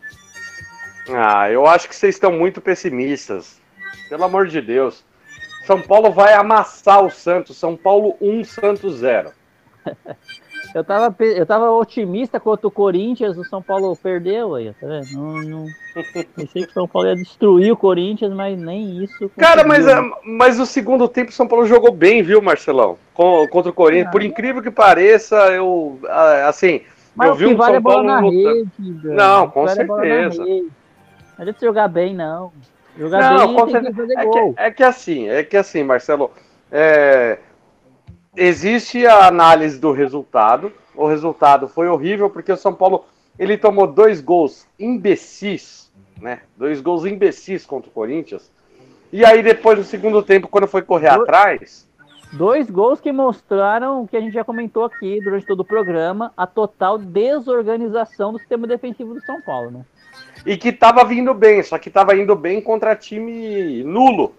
[1.11, 3.61] Ah, eu acho que vocês estão muito pessimistas.
[4.09, 5.05] Pelo amor de Deus.
[5.65, 7.57] São Paulo vai amassar o Santos.
[7.57, 9.31] São Paulo 1, Santos 0.
[10.75, 15.07] Eu tava, eu tava otimista contra o Corinthians, o São Paulo perdeu aí, tá vendo?
[15.13, 15.67] Não, não...
[16.37, 19.31] Pensei que o São Paulo ia destruir o Corinthians, mas nem isso.
[19.39, 20.13] Cara, mas, conseguiu.
[20.15, 22.99] ah, mas no segundo tempo o São Paulo jogou bem, viu, Marcelão?
[23.15, 24.09] Contra o Corinthians.
[24.09, 25.99] Ah, Por incrível que pareça, eu.
[26.07, 26.83] ah, Assim,
[27.15, 28.71] Mas eu o vi um vale é São Paulo na lutando.
[28.79, 29.09] rede.
[29.09, 29.75] Não, O com é
[31.39, 32.53] Não adianta jogar bem, não.
[32.99, 34.55] Jogar Não, bem tem que fazer É gol.
[34.55, 36.33] que, é que assim, é que assim, Marcelo,
[36.71, 37.39] é,
[38.37, 40.73] existe a análise do resultado.
[40.95, 43.05] O resultado foi horrível porque o São Paulo
[43.39, 46.41] ele tomou dois gols imbecis, né?
[46.57, 48.51] Dois gols imbecis contra o Corinthians.
[49.13, 51.87] E aí depois no segundo tempo, quando foi correr Do- atrás,
[52.31, 56.31] Dois gols que mostraram o que a gente já comentou aqui durante todo o programa,
[56.37, 59.81] a total desorganização do sistema defensivo do São Paulo, né?
[60.45, 64.35] E que tava vindo bem, só que tava indo bem contra time nulo.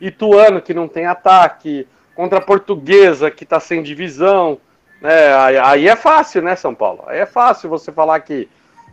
[0.00, 4.58] Ituano, que não tem ataque, contra Portuguesa, que tá sem divisão.
[5.02, 7.04] aí, aí é fácil, né, São Paulo?
[7.06, 8.48] Aí é fácil você falar que,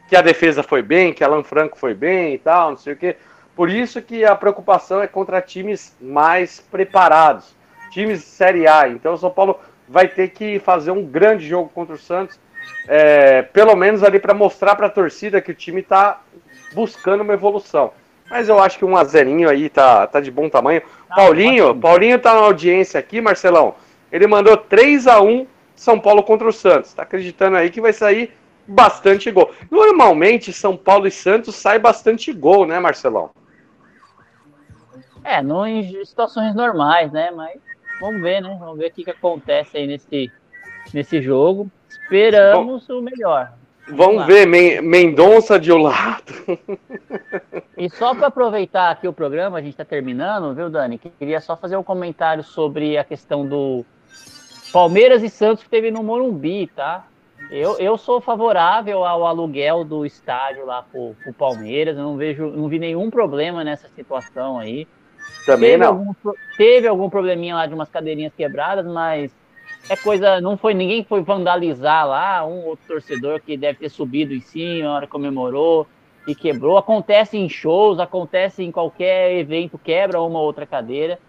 [0.08, 2.98] que a defesa foi bem, que Alan Franco foi bem e tal, não sei o
[2.98, 3.16] quê.
[3.56, 7.56] Por isso que a preocupação é contra times mais preparados,
[7.92, 8.88] times de Série A.
[8.88, 12.40] Então o São Paulo vai ter que fazer um grande jogo contra o Santos,
[12.92, 16.22] é, pelo menos ali para mostrar para a torcida que o time está
[16.74, 17.94] buscando uma evolução.
[18.28, 20.82] Mas eu acho que um azerinho aí tá, tá de bom tamanho.
[21.08, 21.82] Paulinho, ótimo.
[21.82, 23.76] Paulinho tá na audiência aqui, Marcelão.
[24.12, 26.92] Ele mandou 3 a 1 São Paulo contra o Santos.
[26.92, 28.34] Tá acreditando aí que vai sair
[28.68, 29.52] bastante gol.
[29.70, 33.30] Normalmente São Paulo e Santos sai bastante gol, né, Marcelão?
[35.24, 37.30] É, não em situações normais, né?
[37.30, 37.60] Mas
[38.02, 38.58] vamos ver, né?
[38.60, 40.32] Vamos ver o que, que acontece aí nesse,
[40.92, 41.70] nesse jogo.
[42.12, 43.54] Esperamos o melhor.
[43.92, 46.34] Vamos ver, Men Mendonça de um lado.
[47.78, 51.00] E só para aproveitar aqui o programa, a gente está terminando, viu, Dani?
[51.18, 53.86] Queria só fazer um comentário sobre a questão do
[54.72, 57.06] Palmeiras e Santos que teve no Morumbi, tá?
[57.50, 61.98] Eu, eu sou favorável ao aluguel do estádio lá pro, pro Palmeiras.
[61.98, 64.88] Eu não vejo, não vi nenhum problema nessa situação aí.
[65.46, 65.88] Também teve não.
[65.88, 66.14] Algum,
[66.58, 69.32] teve algum probleminha lá de umas cadeirinhas quebradas, mas
[69.88, 70.42] é coisa.
[70.42, 72.46] Não foi ninguém foi vandalizar lá.
[72.46, 75.88] Um outro torcedor que deve ter subido em cima, na hora comemorou
[76.28, 76.78] e quebrou.
[76.78, 81.20] Acontece em shows, acontece em qualquer evento, quebra uma outra cadeira.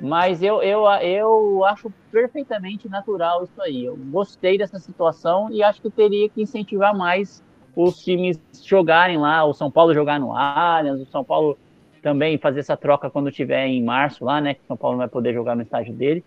[0.00, 3.84] Mas eu, eu, eu acho perfeitamente natural isso aí.
[3.84, 7.42] Eu gostei dessa situação e acho que teria que incentivar mais
[7.74, 11.56] os times jogarem lá, o São Paulo jogar no Allianz, o São Paulo
[12.02, 14.54] também fazer essa troca quando tiver em março lá, né?
[14.54, 16.24] Que o São Paulo não vai poder jogar no estádio dele.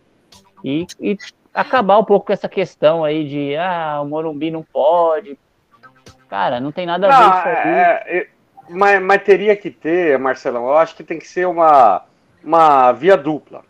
[0.64, 1.18] E, e
[1.54, 5.38] acabar um pouco com essa questão aí de ah, o Morumbi não pode.
[6.30, 8.28] Cara, não tem nada a ver Não, isso é, é,
[8.70, 12.04] mas, mas teria que ter, Marcelão, eu acho que tem que ser uma,
[12.44, 13.64] uma via dupla.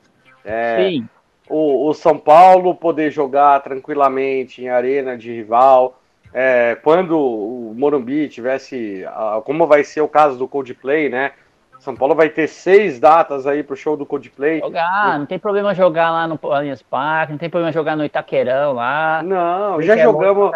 [0.46, 1.08] É, Sim,
[1.52, 6.00] o, o São Paulo poder jogar tranquilamente em arena de rival.
[6.34, 11.34] É, quando o Morumbi tivesse, ah, como vai ser o caso do Coldplay, né?
[11.82, 14.60] São Paulo vai ter seis datas aí pro show do Coldplay.
[14.60, 18.74] jogar, não tem problema jogar lá no Allianz Parque, não tem problema jogar no Itaquerão
[18.74, 19.22] lá.
[19.24, 20.52] Não, já é jogamos,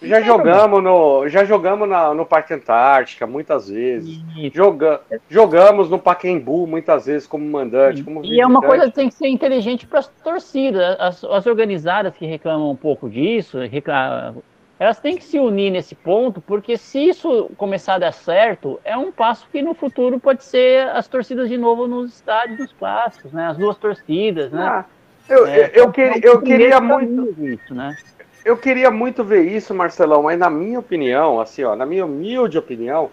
[0.00, 4.22] já tem jogamos no, já jogamos na- no Parque Antártica muitas vezes.
[4.54, 9.08] Joga, jogamos no Paquembu muitas vezes como mandante, como E é uma coisa que tem
[9.08, 10.96] que ser inteligente para as torcidas.
[11.00, 14.32] As, as organizadas que reclamam um pouco disso, recla-
[14.78, 18.96] elas têm que se unir nesse ponto, porque se isso começar a dar certo, é
[18.96, 23.32] um passo que no futuro pode ser as torcidas de novo nos estádios dos clássicos,
[23.32, 23.46] né?
[23.46, 24.64] As duas torcidas, né?
[24.64, 24.84] Ah,
[25.28, 27.96] eu, É, eu, é queria, eu queria muito, caminho Isso, né?
[28.44, 32.58] eu queria muito ver isso, Marcelão, mas na minha opinião, assim, ó, na minha humilde
[32.58, 33.10] opinião,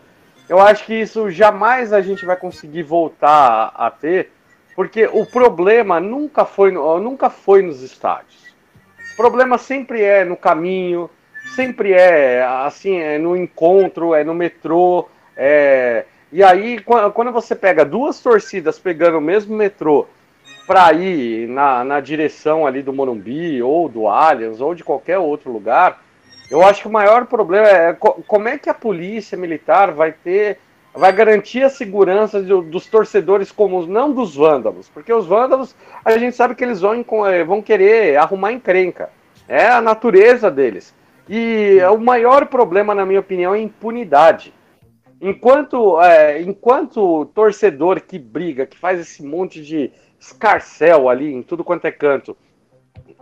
[0.49, 4.31] eu acho que isso jamais a gente vai conseguir voltar a, ter,
[4.75, 8.53] porque o problema nunca foi, nunca foi nos estádios.
[9.13, 11.09] O problema sempre é no caminho,
[11.55, 16.05] sempre é assim, é no encontro, é no metrô, é...
[16.31, 20.07] e aí qua- quando você pega duas torcidas pegando o mesmo metrô
[20.67, 25.51] para ir na, na direção ali do Morumbi ou do Allianz ou de qualquer outro
[25.51, 26.01] lugar,
[26.49, 30.11] eu acho que o maior problema é co- como é que a polícia militar vai
[30.11, 30.59] ter,
[30.93, 36.17] vai garantir a segurança do- dos torcedores comuns, não dos vândalos, porque os vândalos a
[36.17, 39.09] gente sabe que eles vão, eh, vão querer arrumar encrenca,
[39.47, 40.93] é a natureza deles.
[41.33, 44.53] E o maior problema, na minha opinião, é a impunidade.
[45.21, 51.63] Enquanto, é, enquanto torcedor que briga, que faz esse monte de escarcel ali em tudo
[51.63, 52.35] quanto é canto,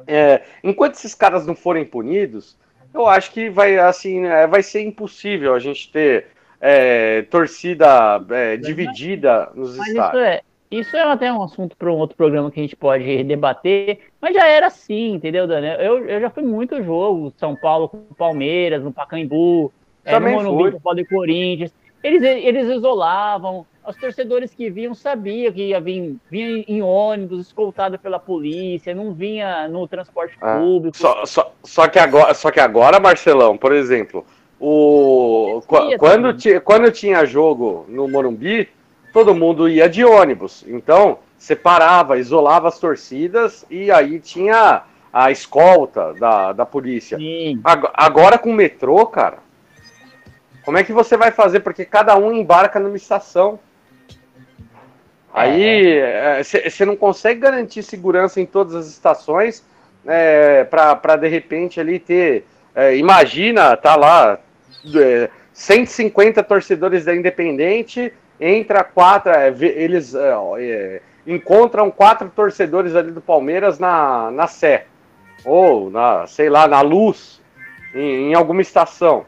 [0.07, 2.57] é, enquanto esses caras não forem punidos,
[2.91, 6.29] eu acho que vai assim, é, vai ser impossível a gente ter
[6.59, 10.23] é, torcida é, dividida nos Mas isso estádios.
[10.23, 10.41] é,
[10.71, 14.35] isso é até um assunto para um outro programa que a gente pode debater, mas
[14.35, 15.79] já era assim, entendeu, Daniel?
[15.79, 19.71] Eu, eu já fui muito jogo, São Paulo com Palmeiras, no Pacaembu,
[20.05, 21.73] é, no Morumbi com Paulo e Corinthians.
[22.03, 27.97] Eles, eles isolavam, os torcedores que vinham sabiam que ia vir, vinha em ônibus, escoltado
[27.97, 30.95] pela polícia, não vinha no transporte Ah, público.
[30.95, 34.23] Só, só, só, que agora, só que agora, Marcelão, por exemplo,
[34.59, 35.61] o,
[35.97, 38.69] quando, quando tinha jogo no Morumbi,
[39.13, 40.63] todo mundo ia de ônibus.
[40.67, 47.17] Então, separava, isolava as torcidas e aí tinha a escolta da, da polícia.
[47.17, 47.59] Sim.
[47.63, 49.37] Ag- Agora com o metrô, cara,
[50.63, 51.61] como é que você vai fazer?
[51.61, 53.59] Porque cada um embarca numa estação.
[55.33, 55.79] Aí
[56.69, 59.63] você não consegue garantir segurança em todas as estações
[60.05, 62.45] é, para de repente ali ter.
[62.75, 64.39] é, imagina, tá lá
[64.95, 73.11] é, 150 torcedores da Independente, entra quatro, é, eles é, é, encontram quatro torcedores ali
[73.11, 74.85] do Palmeiras na, na Sé,
[75.45, 77.41] ou na, sei lá, na Luz,
[77.93, 79.25] em, em alguma estação.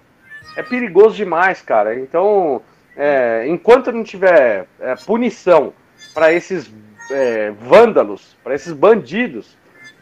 [0.56, 2.00] É perigoso demais, cara.
[2.00, 2.62] Então,
[2.96, 5.74] é, enquanto não tiver é, punição
[6.14, 6.72] para esses
[7.10, 9.58] é, vândalos, para esses bandidos,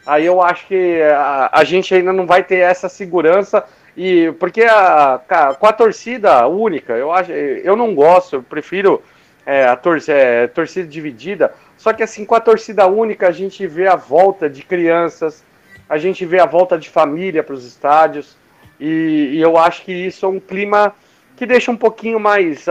[0.06, 3.64] aí eu acho que a, a gente ainda não vai ter essa segurança
[3.96, 5.20] e porque a,
[5.58, 9.02] com a torcida única, eu acho, eu não gosto, eu prefiro
[9.44, 11.52] é, a tor é, torcida dividida.
[11.76, 15.44] Só que assim, com a torcida única, a gente vê a volta de crianças,
[15.88, 18.36] a gente vê a volta de família para os estádios.
[18.78, 20.94] E, e eu acho que isso é um clima
[21.36, 22.66] que deixa um pouquinho mais.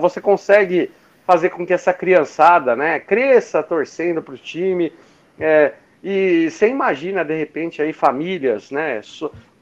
[0.00, 0.90] Você consegue
[1.26, 4.92] fazer com que essa criançada né, cresça torcendo para o time.
[5.40, 5.72] é,
[6.02, 9.00] e você imagina, de repente, aí famílias né,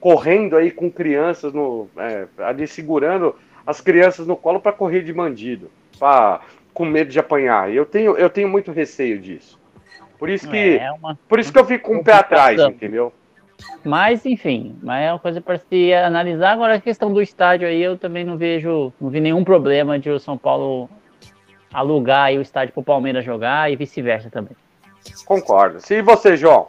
[0.01, 3.37] correndo aí com crianças no, é, ali segurando
[3.67, 6.41] as crianças no colo para correr de bandido, pra,
[6.73, 7.73] com medo de apanhar.
[7.73, 9.61] Eu tenho, eu tenho muito receio disso.
[10.19, 13.13] Por isso que, É uma, por isso que eu fico com o pé atrás, entendeu?
[13.85, 16.53] Mas, enfim, mas é uma coisa para se analisar.
[16.53, 20.11] Agora, a questão do estádio aí, eu também não vejo, não vi nenhum problema de
[20.11, 20.89] o São Paulo
[21.73, 24.57] alugar aí o estádio para o Palmeiras jogar e vice-versa também.
[25.25, 25.79] Concordo.
[25.91, 26.69] E você, João?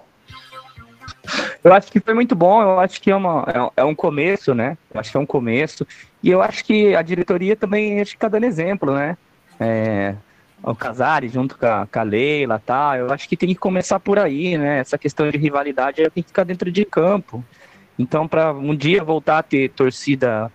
[1.63, 4.53] Eu acho que foi muito bom, eu acho que é, uma, é, é, um começo,
[4.55, 4.77] né?
[4.93, 5.85] Eu acho que é um começo.
[6.23, 9.17] E eu acho que a diretoria também acho que tá dando exemplo, né?
[9.59, 10.15] É,
[10.63, 12.97] o Casares junto com a, com a Leila tá?
[12.97, 14.79] Eu acho que tem que começar por aí, né?
[14.79, 17.43] Essa questão de rivalidade tem que ficar dentro de campo.
[17.97, 20.51] Então, para um dia voltar a ter torcida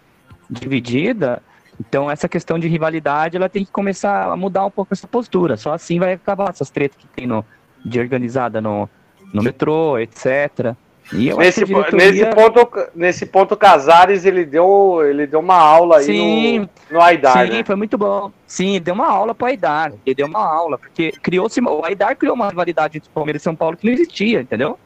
[0.50, 1.42] dividida,
[1.80, 5.56] então essa questão de rivalidade ela tem que começar a mudar um pouco essa postura.
[5.56, 7.44] Só assim vai acabar essas tretas que tem no,
[7.84, 8.88] de organizada no,
[9.32, 10.74] no metrô, etc.
[11.12, 12.10] E eu nesse, diretoria...
[12.10, 17.00] nesse ponto, nesse ponto Casares ele deu, ele deu uma aula sim, aí no, no
[17.00, 17.46] Aidar.
[17.46, 17.64] Sim, né?
[17.64, 18.32] foi muito bom.
[18.46, 19.92] Sim, deu uma aula para o Aidar.
[20.04, 23.54] Ele deu uma aula porque criou-se o Aidar criou uma rivalidade entre Palmeiras e São
[23.54, 24.78] Paulo que não existia, entendeu?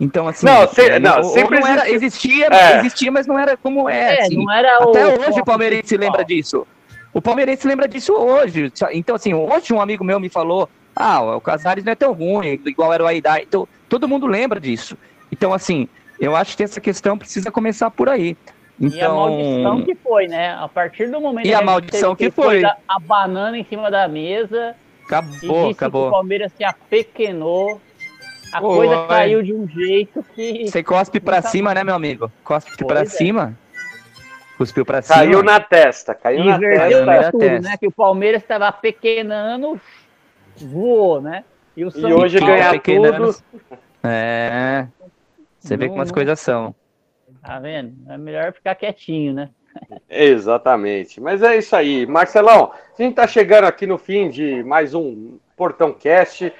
[0.00, 0.46] Então, assim.
[0.46, 2.78] Não, se, não sempre não era, existia, é.
[2.78, 4.16] existia, mas não era como é.
[4.16, 4.42] é assim.
[4.42, 6.66] não era Até o, hoje o Palmeirense lembra disso.
[7.12, 8.72] O Palmeirense lembra disso hoje.
[8.92, 12.60] Então, assim, hoje um amigo meu me falou: ah, o Casares não é tão ruim,
[12.66, 13.40] igual era o Aidar.
[13.40, 14.96] Então, todo mundo lembra disso.
[15.30, 15.88] Então, assim,
[16.18, 18.36] eu acho que essa questão precisa começar por aí.
[18.80, 18.90] Então...
[18.90, 20.54] E a então, maldição que foi, né?
[20.54, 24.08] A partir do momento e que a maldição que foi a banana em cima da
[24.08, 26.08] mesa, acabou, acabou.
[26.08, 27.80] o Palmeiras se apequenou,
[28.52, 32.32] a coisa caiu de um jeito que você cospe para cima, né, meu amigo?
[32.42, 33.04] Cospe para é.
[33.04, 33.56] cima.
[34.56, 35.16] Cuspiu para cima.
[35.16, 37.04] Caiu na testa, caiu na testa.
[37.06, 37.68] Na tudo, testa.
[37.68, 37.76] né?
[37.78, 39.80] Que o Palmeiras estava pequenando,
[40.64, 41.44] voou, né?
[41.76, 43.36] E, o e hoje ganhar tudo.
[44.02, 44.86] É.
[45.58, 46.74] Você vê como as coisas são.
[47.42, 47.94] Tá vendo?
[48.10, 49.50] É melhor ficar quietinho, né?
[50.08, 51.20] Exatamente.
[51.20, 52.06] Mas é isso aí.
[52.06, 56.52] Marcelão, a gente está chegando aqui no fim de mais um Portão Cast,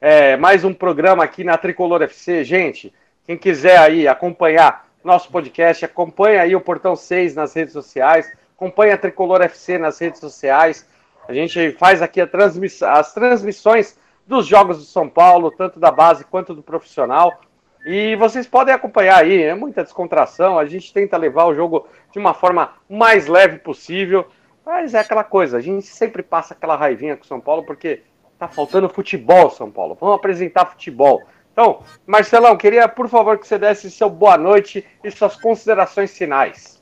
[0.00, 2.44] é, mais um programa aqui na Tricolor FC.
[2.44, 2.92] Gente,
[3.26, 8.94] quem quiser aí acompanhar nosso podcast, acompanha aí o Portão 6 nas redes sociais, acompanha
[8.94, 10.86] a Tricolor FC nas redes sociais.
[11.28, 16.24] A gente faz aqui transmiss as transmissões dos jogos do São Paulo, tanto da base
[16.24, 17.40] quanto do profissional.
[17.84, 20.58] E vocês podem acompanhar aí, é muita descontração.
[20.58, 24.26] A gente tenta levar o jogo de uma forma mais leve possível.
[24.64, 28.02] Mas é aquela coisa, a gente sempre passa aquela raivinha com o São Paulo porque
[28.38, 29.96] tá faltando futebol, São Paulo.
[30.00, 31.22] Vamos apresentar futebol.
[31.52, 36.81] Então, Marcelão, queria por favor que você desse seu boa noite e suas considerações finais.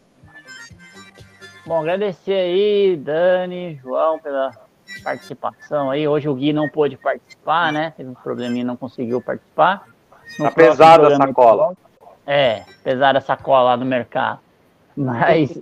[1.71, 4.51] Bom, agradecer aí, Dani, João, pela
[5.05, 6.09] participação aí.
[6.09, 7.95] Hoje o Gui não pôde participar, né?
[7.97, 9.85] Teve um probleminha e não conseguiu participar.
[10.37, 11.73] Tá pesada a sacola.
[12.27, 14.41] É, pesada a sacola lá no mercado.
[14.97, 15.61] Mas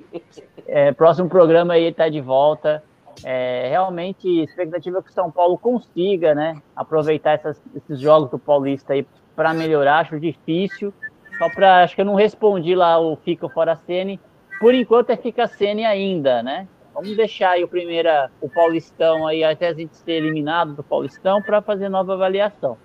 [0.66, 2.82] é, próximo programa aí tá de volta.
[3.22, 8.38] É, realmente, expectativa é que o São Paulo consiga, né, aproveitar essas, esses jogos do
[8.38, 9.06] Paulista aí
[9.36, 9.98] para melhorar.
[9.98, 10.90] Acho difícil.
[11.36, 14.18] Só para, acho que eu não respondi lá o Fica fora Sene.
[14.60, 16.68] Por enquanto é Fica Sene ainda, né?
[16.94, 18.08] Vamos deixar aí o primeiro,
[18.40, 22.76] o Paulistão aí até a gente ser eliminado do Paulistão para fazer nova avaliação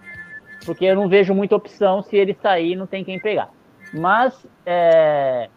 [0.66, 3.50] porque eu não vejo muita opção se ele sair, não tem quem pegar.
[3.94, 5.50] Mas é,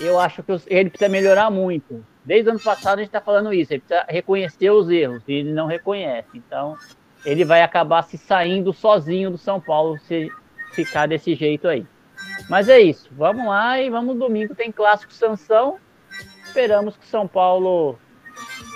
[0.00, 2.04] eu acho que ele precisa melhorar muito.
[2.24, 5.32] Desde o ano passado a gente está falando isso, ele precisa reconhecer os erros, e
[5.34, 6.28] ele não reconhece.
[6.34, 6.76] Então,
[7.24, 10.30] ele vai acabar se saindo sozinho do São Paulo se
[10.72, 11.86] ficar desse jeito aí.
[12.48, 15.78] Mas é isso, vamos lá e vamos domingo, tem clássico Sansão.
[16.44, 17.98] Esperamos que São Paulo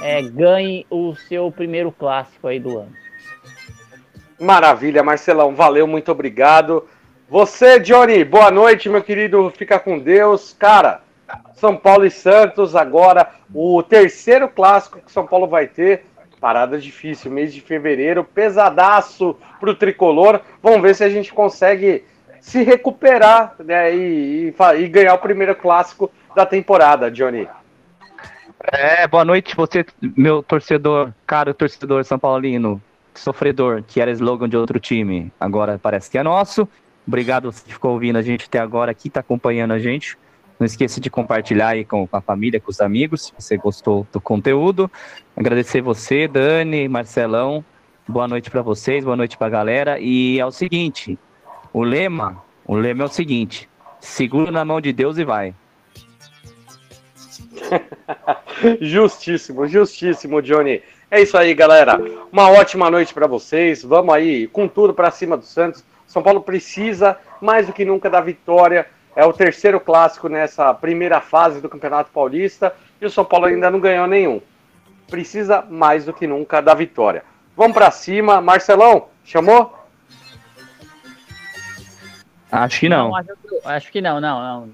[0.02, 2.92] é, ganhe o seu primeiro clássico aí do ano.
[4.40, 6.88] Maravilha, Marcelão, valeu, muito obrigado.
[7.28, 10.56] Você, Johnny, boa noite, meu querido, fica com Deus.
[10.58, 11.02] Cara,
[11.54, 16.06] São Paulo e Santos agora, o terceiro clássico que São Paulo vai ter.
[16.40, 20.40] Parada difícil, mês de fevereiro, pesadaço pro tricolor.
[20.62, 22.04] Vamos ver se a gente consegue
[22.40, 27.48] se recuperar né, e, e, e ganhar o primeiro clássico da temporada, Johnny.
[28.72, 29.84] É, boa noite, você,
[30.16, 32.82] meu torcedor, caro torcedor São Paulino
[33.14, 36.68] sofredor, que era slogan de outro time, agora parece que é nosso.
[37.06, 40.16] Obrigado você que ficou ouvindo a gente até agora aqui, está acompanhando a gente.
[40.58, 44.20] Não esqueça de compartilhar aí com, a família, com os amigos, se você gostou do
[44.20, 44.90] conteúdo.
[45.36, 47.64] Agradecer você, Dani, Marcelão.
[48.06, 49.98] Boa noite para vocês, boa noite para a galera.
[50.00, 51.18] E é o seguinte,
[51.72, 53.68] o lema, o lema é o seguinte:
[54.00, 55.54] segura na mão de Deus e vai.
[58.80, 60.82] justíssimo, justíssimo, Johnny.
[61.10, 61.98] É isso aí, galera.
[62.30, 63.82] Uma ótima noite para vocês.
[63.82, 65.82] Vamos aí com tudo para cima do Santos.
[66.06, 68.86] São Paulo precisa mais do que nunca da vitória.
[69.16, 73.70] É o terceiro clássico nessa primeira fase do Campeonato Paulista e o São Paulo ainda
[73.70, 74.40] não ganhou nenhum.
[75.08, 77.24] Precisa mais do que nunca da vitória.
[77.56, 79.77] Vamos para cima, Marcelão, chamou?
[82.50, 83.08] Acho que não.
[83.08, 83.30] Não, acho,
[83.64, 84.70] acho que não, não, não.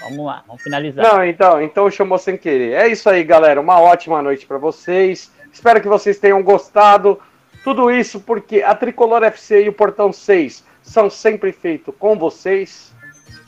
[0.00, 1.04] Vamos lá, vamos finalizar.
[1.04, 2.72] Não, então, então chamou sem querer.
[2.72, 3.60] É isso aí, galera.
[3.60, 5.32] Uma ótima noite para vocês.
[5.52, 7.18] Espero que vocês tenham gostado.
[7.62, 12.94] Tudo isso porque a Tricolor FC e o Portão 6 são sempre feitos com vocês.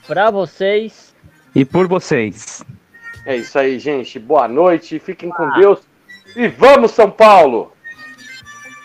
[0.07, 1.15] Pra vocês.
[1.55, 2.65] E por vocês.
[3.27, 4.19] É isso aí, gente.
[4.19, 4.99] Boa noite.
[4.99, 5.81] Fiquem com Deus.
[6.35, 7.73] E vamos, São Paulo!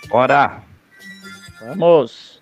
[0.09, 0.61] Ora!
[1.59, 2.41] Vamos!